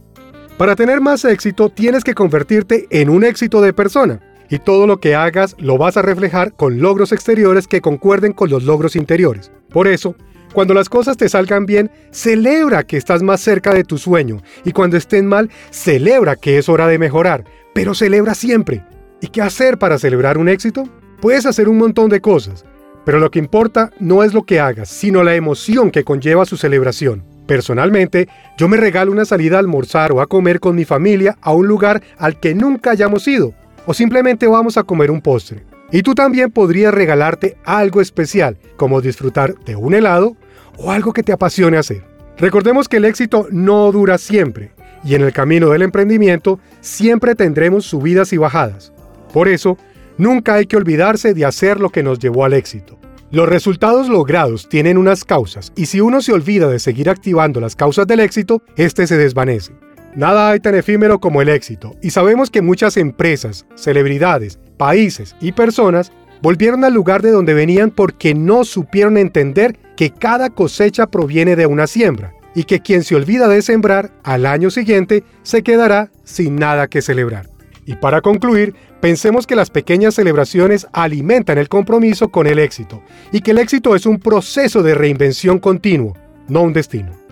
Para 0.57 0.77
tener 0.77 1.01
más 1.01 1.25
éxito 1.25 1.69
tienes 1.69 2.05
que 2.05 2.15
convertirte 2.15 2.87
en 2.91 3.11
un 3.11 3.25
éxito 3.25 3.61
de 3.61 3.73
persona 3.73 4.21
y 4.51 4.59
todo 4.59 4.87
lo 4.87 4.99
que 4.99 5.15
hagas 5.15 5.57
lo 5.59 5.79
vas 5.79 5.97
a 5.97 6.03
reflejar 6.03 6.53
con 6.53 6.81
logros 6.81 7.13
exteriores 7.13 7.67
que 7.67 7.81
concuerden 7.81 8.33
con 8.33 8.51
los 8.51 8.65
logros 8.65 8.97
interiores. 8.97 9.51
Por 9.71 9.89
eso, 9.89 10.15
cuando 10.53 10.75
las 10.75 10.89
cosas 10.89 11.17
te 11.17 11.29
salgan 11.29 11.67
bien, 11.67 11.91
celebra 12.11 12.85
que 12.85 12.97
estás 12.97 13.23
más 13.23 13.41
cerca 13.41 13.75
de 13.75 13.85
tu 13.85 13.99
sueño 13.99 14.41
y 14.65 14.73
cuando 14.73 14.97
estén 14.97 15.27
mal, 15.27 15.51
celebra 15.71 16.37
que 16.37 16.59
es 16.59 16.69
hora 16.69 16.87
de 16.87 16.99
mejorar, 16.99 17.45
pero 17.75 17.95
celebra 17.95 18.35
siempre. 18.35 18.85
¿Y 19.21 19.29
qué 19.29 19.43
hacer 19.43 19.79
para 19.79 19.99
celebrar 19.99 20.39
un 20.39 20.49
éxito? 20.49 20.89
Puedes 21.21 21.47
hacer 21.47 21.69
un 21.69 21.79
montón 21.79 22.09
de 22.09 22.21
cosas, 22.21 22.65
pero 23.05 23.19
lo 23.19 23.31
que 23.31 23.39
importa 23.39 23.91
no 24.01 24.23
es 24.25 24.35
lo 24.35 24.45
que 24.45 24.61
hagas, 24.61 24.89
sino 24.89 25.23
la 25.23 25.35
emoción 25.35 25.91
que 25.91 26.05
conlleva 26.05 26.47
su 26.47 26.57
celebración. 26.57 27.25
Personalmente, 27.47 28.29
yo 28.59 28.69
me 28.69 28.77
regalo 28.77 29.13
una 29.13 29.25
salida 29.25 29.57
a 29.57 29.61
almorzar 29.61 30.11
o 30.13 30.21
a 30.21 30.27
comer 30.27 30.59
con 30.59 30.75
mi 30.75 30.85
familia 30.85 31.39
a 31.41 31.53
un 31.53 31.69
lugar 31.69 32.03
al 32.19 32.41
que 32.41 32.55
nunca 32.55 32.91
hayamos 32.91 33.29
ido, 33.29 33.55
o 33.87 33.95
simplemente 33.95 34.47
vamos 34.47 34.77
a 34.77 34.83
comer 34.83 35.11
un 35.11 35.21
postre. 35.21 35.65
Y 35.93 36.03
tú 36.03 36.15
también 36.15 36.51
podrías 36.51 36.93
regalarte 36.93 37.57
algo 37.65 38.01
especial, 38.01 38.59
como 38.77 39.01
disfrutar 39.01 39.55
de 39.65 39.77
un 39.77 39.95
helado 39.95 40.37
o 40.77 40.91
algo 40.91 41.13
que 41.13 41.23
te 41.23 41.33
apasione 41.33 41.79
hacer. 41.79 42.05
Recordemos 42.39 42.89
que 42.89 42.99
el 42.99 43.05
éxito 43.05 43.47
no 43.51 43.91
dura 43.93 44.19
siempre, 44.19 44.73
y 45.05 45.15
en 45.15 45.23
el 45.23 45.33
camino 45.33 45.71
del 45.71 45.83
emprendimiento 45.83 46.59
siempre 46.81 47.35
tendremos 47.35 47.87
subidas 47.87 48.33
y 48.33 48.37
bajadas. 48.37 48.93
Por 49.33 49.49
eso, 49.49 49.79
Nunca 50.19 50.55
hay 50.55 50.65
que 50.65 50.79
olvidarse 50.79 51.35
de 51.35 51.45
hacer 51.45 51.79
lo 51.79 51.91
que 51.91 52.03
nos 52.03 52.19
llevó 52.19 52.47
al 52.47 52.55
éxito. 52.55 52.99
Los 53.31 53.49
resultados 53.49 54.09
logrados 54.09 54.67
tienen 54.67 54.97
unas 54.97 55.25
causas 55.25 55.73
y 55.77 55.87
si 55.87 56.01
uno 56.01 56.23
se 56.23 56.33
olvida 56.33 56.69
de 56.69 56.79
seguir 56.79 57.11
activando 57.11 57.61
las 57.61 57.77
causas 57.77 58.07
del 58.07 58.21
éxito, 58.21 58.63
este 58.77 59.07
se 59.07 59.19
desvanece. 59.19 59.75
Nada 60.17 60.49
hay 60.49 60.61
tan 60.61 60.75
efímero 60.75 61.21
como 61.21 61.43
el 61.43 61.51
éxito 61.51 61.95
y 62.01 62.09
sabemos 62.09 62.49
que 62.49 62.63
muchas 62.63 62.97
empresas, 62.97 63.67
celebridades, 63.75 64.59
países 64.79 65.37
y 65.43 65.53
personas 65.53 66.11
volvieron 66.41 66.85
al 66.85 66.95
lugar 66.95 67.21
de 67.21 67.31
donde 67.31 67.53
venían 67.53 67.91
porque 67.91 68.35
no 68.35 68.65
supieron 68.65 69.19
entender 69.19 69.79
que 69.95 70.11
cada 70.11 70.49
cosecha 70.49 71.07
proviene 71.07 71.55
de 71.55 71.67
una 71.67 71.87
siembra 71.87 72.33
y 72.55 72.65
que 72.65 72.81
quien 72.81 73.05
se 73.05 73.15
olvida 73.15 73.47
de 73.47 73.61
sembrar 73.61 74.11
al 74.25 74.47
año 74.47 74.71
siguiente 74.71 75.23
se 75.43 75.63
quedará 75.63 76.11
sin 76.25 76.57
nada 76.57 76.89
que 76.89 77.03
celebrar. 77.03 77.51
Y 77.85 77.97
para 77.97 78.23
concluir, 78.23 78.75
pensemos 79.03 79.47
que 79.47 79.55
las 79.55 79.69
pequeñas 79.69 80.15
celebraciones 80.15 80.87
alimentan 80.95 81.59
el 81.59 81.69
compromiso 81.69 82.31
con 82.31 82.47
el 82.47 82.59
éxito 82.59 83.03
y 83.33 83.43
que 83.43 83.51
el 83.51 83.59
éxito 83.59 83.95
es 83.95 84.07
un 84.07 84.19
proceso 84.19 84.83
de 84.83 84.95
reinvención 84.95 85.59
continuo, 85.59 86.15
no 86.49 86.63
un 86.63 86.73
destino. 86.73 87.26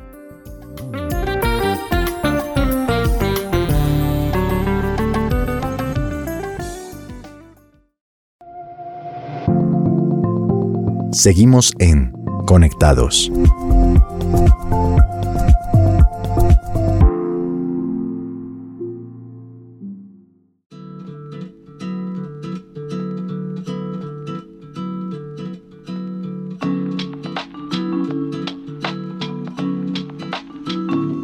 Seguimos 11.14 11.72
en 11.78 12.12
Conectados. 12.44 13.30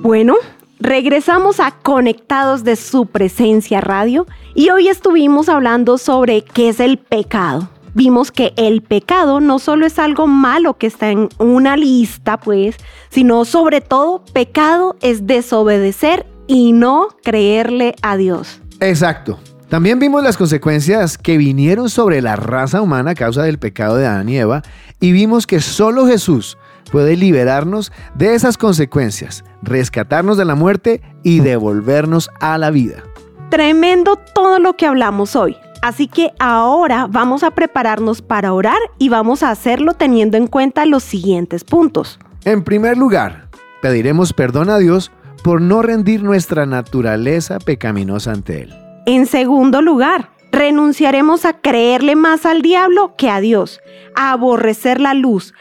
Bueno, 0.02 0.36
regresamos 0.78 1.58
a 1.58 1.72
Conectados 1.72 2.62
de 2.62 2.76
su 2.76 3.06
presencia 3.06 3.80
radio 3.80 4.28
y 4.54 4.70
hoy 4.70 4.86
estuvimos 4.86 5.48
hablando 5.48 5.98
sobre 5.98 6.42
qué 6.42 6.68
es 6.68 6.78
el 6.78 6.96
pecado. 6.96 7.68
Vimos 7.94 8.30
que 8.30 8.52
el 8.56 8.82
pecado 8.82 9.40
no 9.40 9.58
solo 9.58 9.86
es 9.86 9.98
algo 9.98 10.26
malo 10.26 10.78
que 10.78 10.86
está 10.86 11.10
en 11.10 11.28
una 11.38 11.76
lista, 11.76 12.38
pues, 12.38 12.76
sino 13.10 13.44
sobre 13.44 13.80
todo 13.80 14.24
pecado 14.32 14.96
es 15.00 15.26
desobedecer 15.26 16.26
y 16.46 16.72
no 16.72 17.08
creerle 17.22 17.94
a 18.02 18.16
Dios. 18.16 18.60
Exacto. 18.80 19.38
También 19.68 20.00
vimos 20.00 20.24
las 20.24 20.36
consecuencias 20.36 21.16
que 21.16 21.38
vinieron 21.38 21.90
sobre 21.90 22.20
la 22.22 22.34
raza 22.34 22.82
humana 22.82 23.12
a 23.12 23.14
causa 23.14 23.44
del 23.44 23.60
pecado 23.60 23.96
de 23.96 24.06
Adán 24.06 24.28
y 24.28 24.36
Eva 24.36 24.62
y 24.98 25.12
vimos 25.12 25.46
que 25.46 25.60
solo 25.60 26.08
Jesús 26.08 26.58
puede 26.90 27.16
liberarnos 27.16 27.92
de 28.16 28.34
esas 28.34 28.58
consecuencias, 28.58 29.44
rescatarnos 29.62 30.36
de 30.36 30.44
la 30.44 30.56
muerte 30.56 31.02
y 31.22 31.38
devolvernos 31.38 32.30
a 32.40 32.58
la 32.58 32.70
vida. 32.70 33.04
Tremendo 33.48 34.16
todo 34.16 34.58
lo 34.58 34.76
que 34.76 34.86
hablamos 34.86 35.36
hoy. 35.36 35.56
Así 35.82 36.08
que 36.08 36.32
ahora 36.38 37.06
vamos 37.08 37.42
a 37.42 37.52
prepararnos 37.52 38.20
para 38.20 38.52
orar 38.52 38.78
y 38.98 39.08
vamos 39.08 39.42
a 39.42 39.50
hacerlo 39.50 39.94
teniendo 39.94 40.36
en 40.36 40.46
cuenta 40.46 40.84
los 40.84 41.02
siguientes 41.02 41.64
puntos. 41.64 42.18
En 42.44 42.64
primer 42.64 42.98
lugar, 42.98 43.48
pediremos 43.80 44.32
perdón 44.32 44.70
a 44.70 44.78
Dios 44.78 45.10
por 45.42 45.60
no 45.60 45.82
rendir 45.82 46.22
nuestra 46.22 46.66
naturaleza 46.66 47.58
pecaminosa 47.58 48.32
ante 48.32 48.62
Él. 48.62 48.74
En 49.06 49.26
segundo 49.26 49.80
lugar, 49.80 50.30
renunciaremos 50.52 51.44
a 51.44 51.54
creerle 51.54 52.16
más 52.16 52.44
al 52.44 52.60
diablo 52.60 53.14
que 53.16 53.30
a 53.30 53.40
Dios, 53.40 53.80
a 54.14 54.32
aborrecer 54.32 55.00
la 55.00 55.14
luz, 55.14 55.54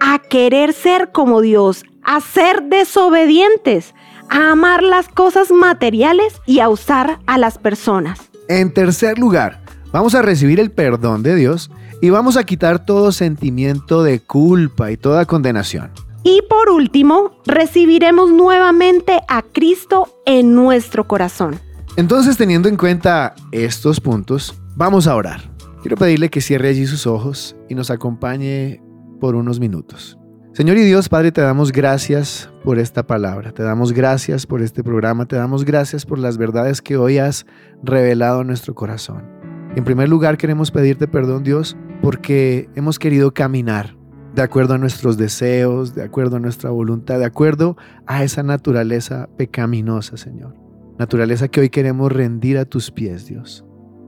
a 0.00 0.18
querer 0.18 0.74
ser 0.74 1.12
como 1.12 1.40
Dios, 1.40 1.84
a 2.02 2.20
ser 2.20 2.64
desobedientes, 2.64 3.94
a 4.28 4.50
amar 4.50 4.82
las 4.82 5.08
cosas 5.08 5.50
materiales 5.50 6.40
y 6.46 6.60
a 6.60 6.68
usar 6.68 7.20
a 7.26 7.38
las 7.38 7.58
personas. 7.58 8.30
En 8.48 8.74
tercer 8.74 9.18
lugar, 9.18 9.61
vamos 9.92 10.14
a 10.14 10.22
recibir 10.22 10.58
el 10.58 10.70
perdón 10.70 11.22
de 11.22 11.34
Dios 11.34 11.70
y 12.00 12.10
vamos 12.10 12.36
a 12.36 12.44
quitar 12.44 12.84
todo 12.84 13.12
sentimiento 13.12 14.02
de 14.02 14.20
culpa 14.20 14.90
y 14.90 14.96
toda 14.96 15.26
condenación. 15.26 15.90
Y 16.24 16.42
por 16.48 16.70
último, 16.70 17.32
recibiremos 17.46 18.30
nuevamente 18.30 19.20
a 19.28 19.42
Cristo 19.42 20.08
en 20.24 20.54
nuestro 20.54 21.06
corazón. 21.06 21.60
Entonces, 21.96 22.36
teniendo 22.36 22.68
en 22.68 22.76
cuenta 22.76 23.34
estos 23.50 24.00
puntos, 24.00 24.54
vamos 24.76 25.06
a 25.06 25.14
orar. 25.14 25.50
Quiero 25.82 25.96
pedirle 25.96 26.30
que 26.30 26.40
cierre 26.40 26.68
allí 26.68 26.86
sus 26.86 27.06
ojos 27.06 27.56
y 27.68 27.74
nos 27.74 27.90
acompañe 27.90 28.80
por 29.20 29.34
unos 29.34 29.58
minutos. 29.58 30.16
Señor 30.52 30.76
y 30.76 30.82
Dios 30.82 31.08
Padre, 31.08 31.32
te 31.32 31.40
damos 31.40 31.72
gracias 31.72 32.50
por 32.62 32.78
esta 32.78 33.06
palabra, 33.06 33.52
te 33.52 33.62
damos 33.62 33.92
gracias 33.92 34.46
por 34.46 34.60
este 34.60 34.84
programa, 34.84 35.26
te 35.26 35.36
damos 35.36 35.64
gracias 35.64 36.04
por 36.04 36.18
las 36.18 36.36
verdades 36.36 36.82
que 36.82 36.98
hoy 36.98 37.16
has 37.16 37.46
revelado 37.82 38.42
en 38.42 38.48
nuestro 38.48 38.74
corazón. 38.74 39.31
En 39.74 39.84
primer 39.84 40.08
lugar 40.08 40.36
queremos 40.36 40.70
pedirte 40.70 41.08
perdón 41.08 41.44
Dios 41.44 41.76
porque 42.02 42.68
hemos 42.74 42.98
querido 42.98 43.32
caminar 43.32 43.96
de 44.34 44.42
acuerdo 44.42 44.74
a 44.74 44.78
nuestros 44.78 45.16
deseos, 45.16 45.94
de 45.94 46.02
acuerdo 46.02 46.36
a 46.36 46.40
nuestra 46.40 46.70
voluntad, 46.70 47.18
de 47.18 47.24
acuerdo 47.24 47.76
a 48.06 48.22
esa 48.22 48.42
naturaleza 48.42 49.28
pecaminosa, 49.36 50.16
Señor. 50.16 50.56
Naturaleza 50.98 51.48
que 51.48 51.60
hoy 51.60 51.70
queremos 51.70 52.12
rendir 52.12 52.58
a 52.58 52.64
tus 52.64 52.90
pies, 52.90 53.26
Dios. 53.26 53.64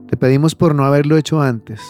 Te 0.07 0.17
pedimos 0.17 0.55
por 0.55 0.75
no 0.75 0.85
haberlo 0.85 1.17
hecho 1.17 1.41
antes, 1.41 1.81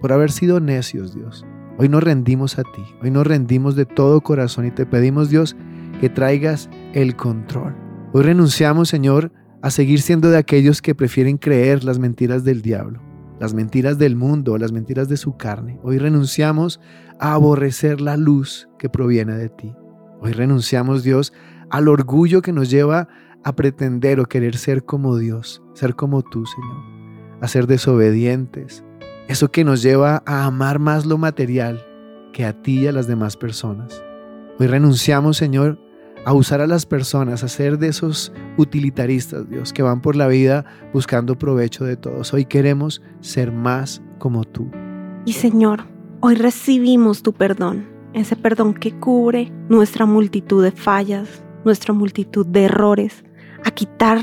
por 0.00 0.12
haber 0.12 0.30
sido 0.30 0.60
necios, 0.60 1.14
Dios. 1.14 1.46
Hoy 1.78 1.88
nos 1.88 2.02
rendimos 2.02 2.58
a 2.58 2.62
ti, 2.62 2.84
hoy 3.02 3.10
nos 3.10 3.26
rendimos 3.26 3.74
de 3.74 3.86
todo 3.86 4.20
corazón 4.20 4.66
y 4.66 4.70
te 4.70 4.86
pedimos, 4.86 5.30
Dios, 5.30 5.56
que 6.00 6.10
traigas 6.10 6.68
el 6.92 7.16
control. 7.16 7.74
Hoy 8.12 8.22
renunciamos, 8.22 8.88
Señor, 8.88 9.32
a 9.62 9.70
seguir 9.70 10.02
siendo 10.02 10.30
de 10.30 10.36
aquellos 10.36 10.82
que 10.82 10.94
prefieren 10.94 11.38
creer 11.38 11.84
las 11.84 11.98
mentiras 11.98 12.44
del 12.44 12.60
diablo, 12.60 13.00
las 13.40 13.54
mentiras 13.54 13.98
del 13.98 14.16
mundo, 14.16 14.58
las 14.58 14.72
mentiras 14.72 15.08
de 15.08 15.16
su 15.16 15.36
carne. 15.36 15.78
Hoy 15.82 15.98
renunciamos 15.98 16.80
a 17.18 17.34
aborrecer 17.34 18.00
la 18.00 18.16
luz 18.16 18.68
que 18.78 18.88
proviene 18.88 19.36
de 19.36 19.48
ti. 19.48 19.74
Hoy 20.20 20.32
renunciamos, 20.32 21.02
Dios, 21.02 21.32
al 21.70 21.88
orgullo 21.88 22.42
que 22.42 22.52
nos 22.52 22.70
lleva 22.70 23.08
a 23.42 23.54
pretender 23.54 24.20
o 24.20 24.26
querer 24.26 24.56
ser 24.56 24.84
como 24.84 25.16
Dios, 25.16 25.62
ser 25.74 25.94
como 25.94 26.22
tú, 26.22 26.46
Señor, 26.46 27.38
a 27.40 27.48
ser 27.48 27.66
desobedientes, 27.66 28.84
eso 29.28 29.50
que 29.50 29.64
nos 29.64 29.82
lleva 29.82 30.22
a 30.26 30.44
amar 30.44 30.78
más 30.78 31.06
lo 31.06 31.18
material 31.18 31.84
que 32.32 32.44
a 32.44 32.62
ti 32.62 32.80
y 32.80 32.86
a 32.86 32.92
las 32.92 33.06
demás 33.06 33.36
personas. 33.36 34.02
Hoy 34.58 34.66
renunciamos, 34.66 35.36
Señor, 35.36 35.78
a 36.24 36.32
usar 36.32 36.60
a 36.60 36.66
las 36.66 36.86
personas, 36.86 37.44
a 37.44 37.48
ser 37.48 37.78
de 37.78 37.88
esos 37.88 38.32
utilitaristas, 38.56 39.48
Dios, 39.48 39.72
que 39.72 39.82
van 39.82 40.00
por 40.00 40.16
la 40.16 40.26
vida 40.28 40.64
buscando 40.92 41.38
provecho 41.38 41.84
de 41.84 41.96
todos. 41.96 42.32
Hoy 42.32 42.44
queremos 42.44 43.02
ser 43.20 43.52
más 43.52 44.02
como 44.18 44.44
tú. 44.44 44.70
Y 45.26 45.34
Señor, 45.34 45.84
hoy 46.20 46.34
recibimos 46.34 47.22
tu 47.22 47.32
perdón, 47.32 47.86
ese 48.12 48.36
perdón 48.36 48.74
que 48.74 48.98
cubre 48.98 49.52
nuestra 49.68 50.06
multitud 50.06 50.62
de 50.62 50.72
fallas, 50.72 51.44
nuestra 51.64 51.92
multitud 51.92 52.46
de 52.46 52.64
errores, 52.64 53.24
a 53.64 53.70
quitar 53.70 54.20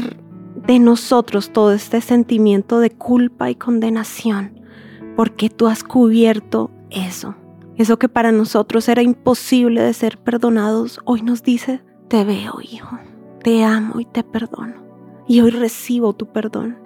de 0.68 0.80
nosotros 0.80 1.52
todo 1.52 1.74
este 1.74 2.02
sentimiento 2.02 2.80
de 2.80 2.92
culpa 2.92 3.50
y 3.50 3.56
condenación 3.56 4.62
porque 5.16 5.50
tú 5.50 5.68
has 5.68 5.84
cubierto 5.84 6.72
eso. 6.90 7.36
Eso 7.76 7.98
que 7.98 8.10
para 8.10 8.32
nosotros 8.32 8.88
era 8.90 9.02
imposible 9.02 9.82
de 9.82 9.94
ser 9.94 10.18
perdonados, 10.18 11.00
hoy 11.06 11.22
nos 11.22 11.44
dice, 11.44 11.82
te 12.12 12.26
veo, 12.26 12.56
hijo, 12.62 13.00
te 13.42 13.64
amo 13.64 14.02
y 14.02 14.06
te 14.06 14.22
perdono. 14.22 14.74
Y 15.30 15.40
hoy 15.40 15.50
recibo 15.50 16.12
tu 16.12 16.26
perdón. 16.26 16.78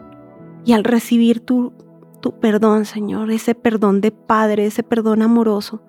Y 0.64 0.74
al 0.74 0.84
recibir 0.84 1.40
tu, 1.40 1.74
tu 2.22 2.40
perdón, 2.40 2.86
Señor, 2.86 3.32
ese 3.32 3.56
perdón 3.56 4.02
de 4.02 4.12
Padre, 4.12 4.68
ese 4.68 4.84
perdón 4.84 5.24
amoroso, 5.24 5.82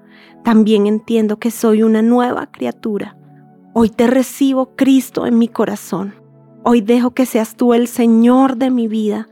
también 0.42 0.86
entiendo 0.86 1.38
que 1.38 1.50
soy 1.50 1.82
una 1.82 2.00
nueva 2.00 2.50
criatura. 2.50 3.18
Hoy 3.74 3.90
te 3.90 4.06
recibo, 4.06 4.74
Cristo, 4.74 5.26
en 5.26 5.36
mi 5.36 5.48
corazón. 5.48 6.14
Hoy 6.64 6.80
dejo 6.80 7.10
que 7.10 7.26
seas 7.26 7.56
tú 7.56 7.74
el 7.74 7.88
Señor 7.88 8.56
de 8.56 8.70
mi 8.70 8.88
vida 8.88 9.28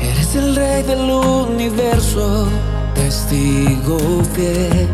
Eres 0.00 0.34
el 0.34 0.56
rey 0.56 0.82
del 0.84 1.10
universo, 1.10 2.48
testigo 2.94 3.98
fiel, 4.34 4.88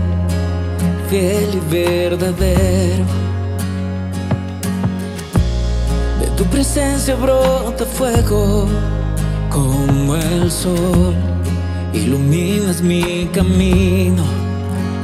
fiel 1.09 1.54
y 1.54 1.72
verdadero 1.72 3.04
tu 6.37 6.44
presencia 6.46 7.14
brota 7.14 7.85
fuego 7.85 8.66
como 9.54 10.16
el 10.16 10.50
sol. 10.50 11.14
Iluminas 11.92 12.82
mi 12.82 13.28
camino 13.32 14.24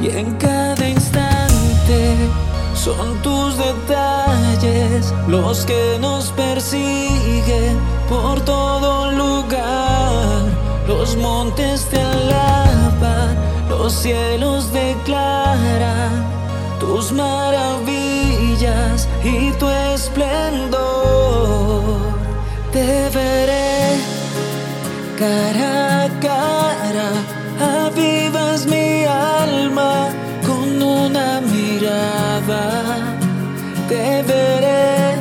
y 0.03 0.09
en 0.09 0.35
cada 0.35 0.89
instante 0.89 2.17
son 2.75 3.21
tus 3.21 3.57
detalles 3.57 5.13
los 5.29 5.65
que 5.65 5.97
nos 6.01 6.31
persiguen 6.31 7.79
por 8.09 8.41
todo 8.41 9.11
lugar. 9.11 10.41
Los 10.85 11.15
montes 11.15 11.85
te 11.85 12.01
alaban, 12.01 13.37
los 13.69 13.93
cielos 13.93 14.73
declaran 14.73 16.29
tus 16.79 17.13
maravillas 17.13 19.07
y 19.23 19.51
tu 19.51 19.69
esplendor 19.69 20.81
te 22.73 23.09
veré 23.09 23.70
cara 25.21 26.05
a 26.05 26.09
cara, 26.19 27.09
avivas 27.85 28.65
mi 28.65 29.05
alma 29.05 30.09
con 30.47 30.81
una 30.81 31.41
mirada. 31.41 32.63
Te 33.87 34.23
veré 34.23 35.15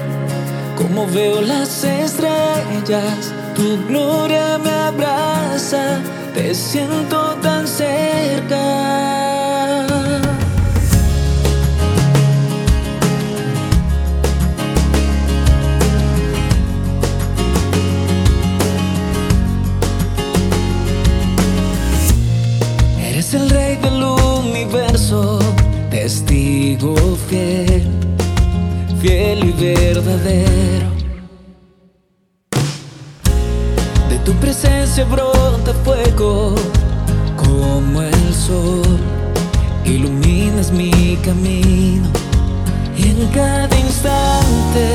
como 0.79 1.07
veo 1.07 1.43
las 1.43 1.85
estrellas, 1.85 3.35
tu 3.55 3.67
gloria 3.89 4.59
me 4.65 4.71
abraza, 4.71 5.85
te 6.35 6.55
siento 6.55 7.37
tan 7.43 7.67
cerca. 7.67 9.20
Fiel, 27.31 27.85
y 29.45 29.53
verdadero. 29.53 30.91
De 34.09 34.19
tu 34.25 34.33
presencia 34.35 35.05
brota 35.05 35.73
fuego 35.85 36.57
como 37.37 38.03
el 38.03 38.35
sol, 38.35 38.99
iluminas 39.85 40.73
mi 40.73 41.17
camino 41.25 42.09
y 42.97 43.11
en 43.11 43.27
cada 43.29 43.79
instante 43.79 44.87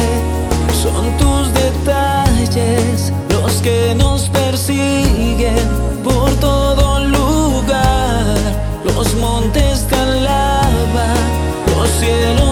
son 0.84 1.06
tus 1.18 1.54
detalles 1.54 3.14
los 3.30 3.54
que 3.62 3.96
nos 3.96 4.30
persiguen 4.30 5.70
por 6.04 6.30
todo 6.42 7.00
lugar. 7.06 8.26
Los 8.84 9.16
montes 9.16 9.88
te 9.88 9.96
los 9.96 10.55
cielos 12.00 12.45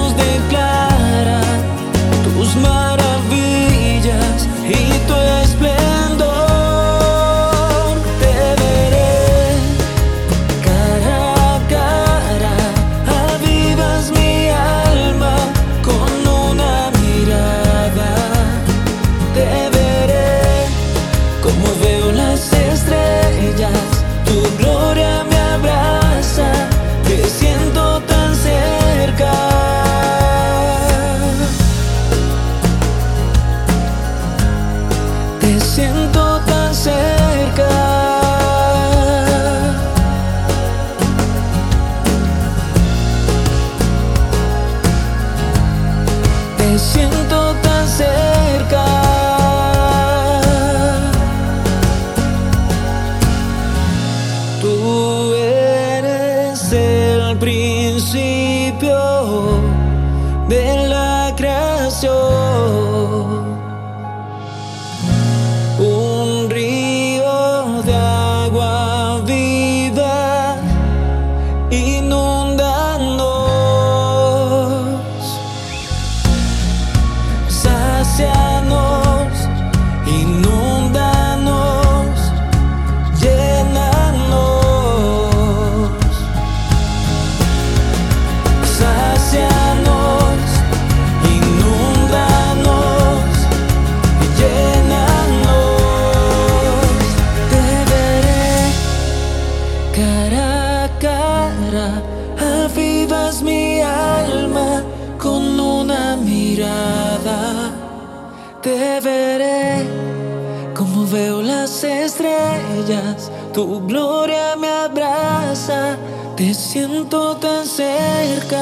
Tu 113.54 113.86
gloria 113.86 114.56
me 114.56 114.68
abraza, 114.68 115.96
te 116.36 116.56
siento 116.56 117.38
tan 117.38 117.66
cerca. 117.68 118.58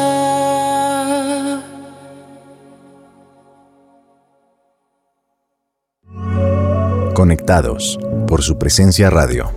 Conectados 7.15 7.97
por 8.27 8.41
su 8.41 8.57
presencia 8.57 9.09
radio. 9.09 9.51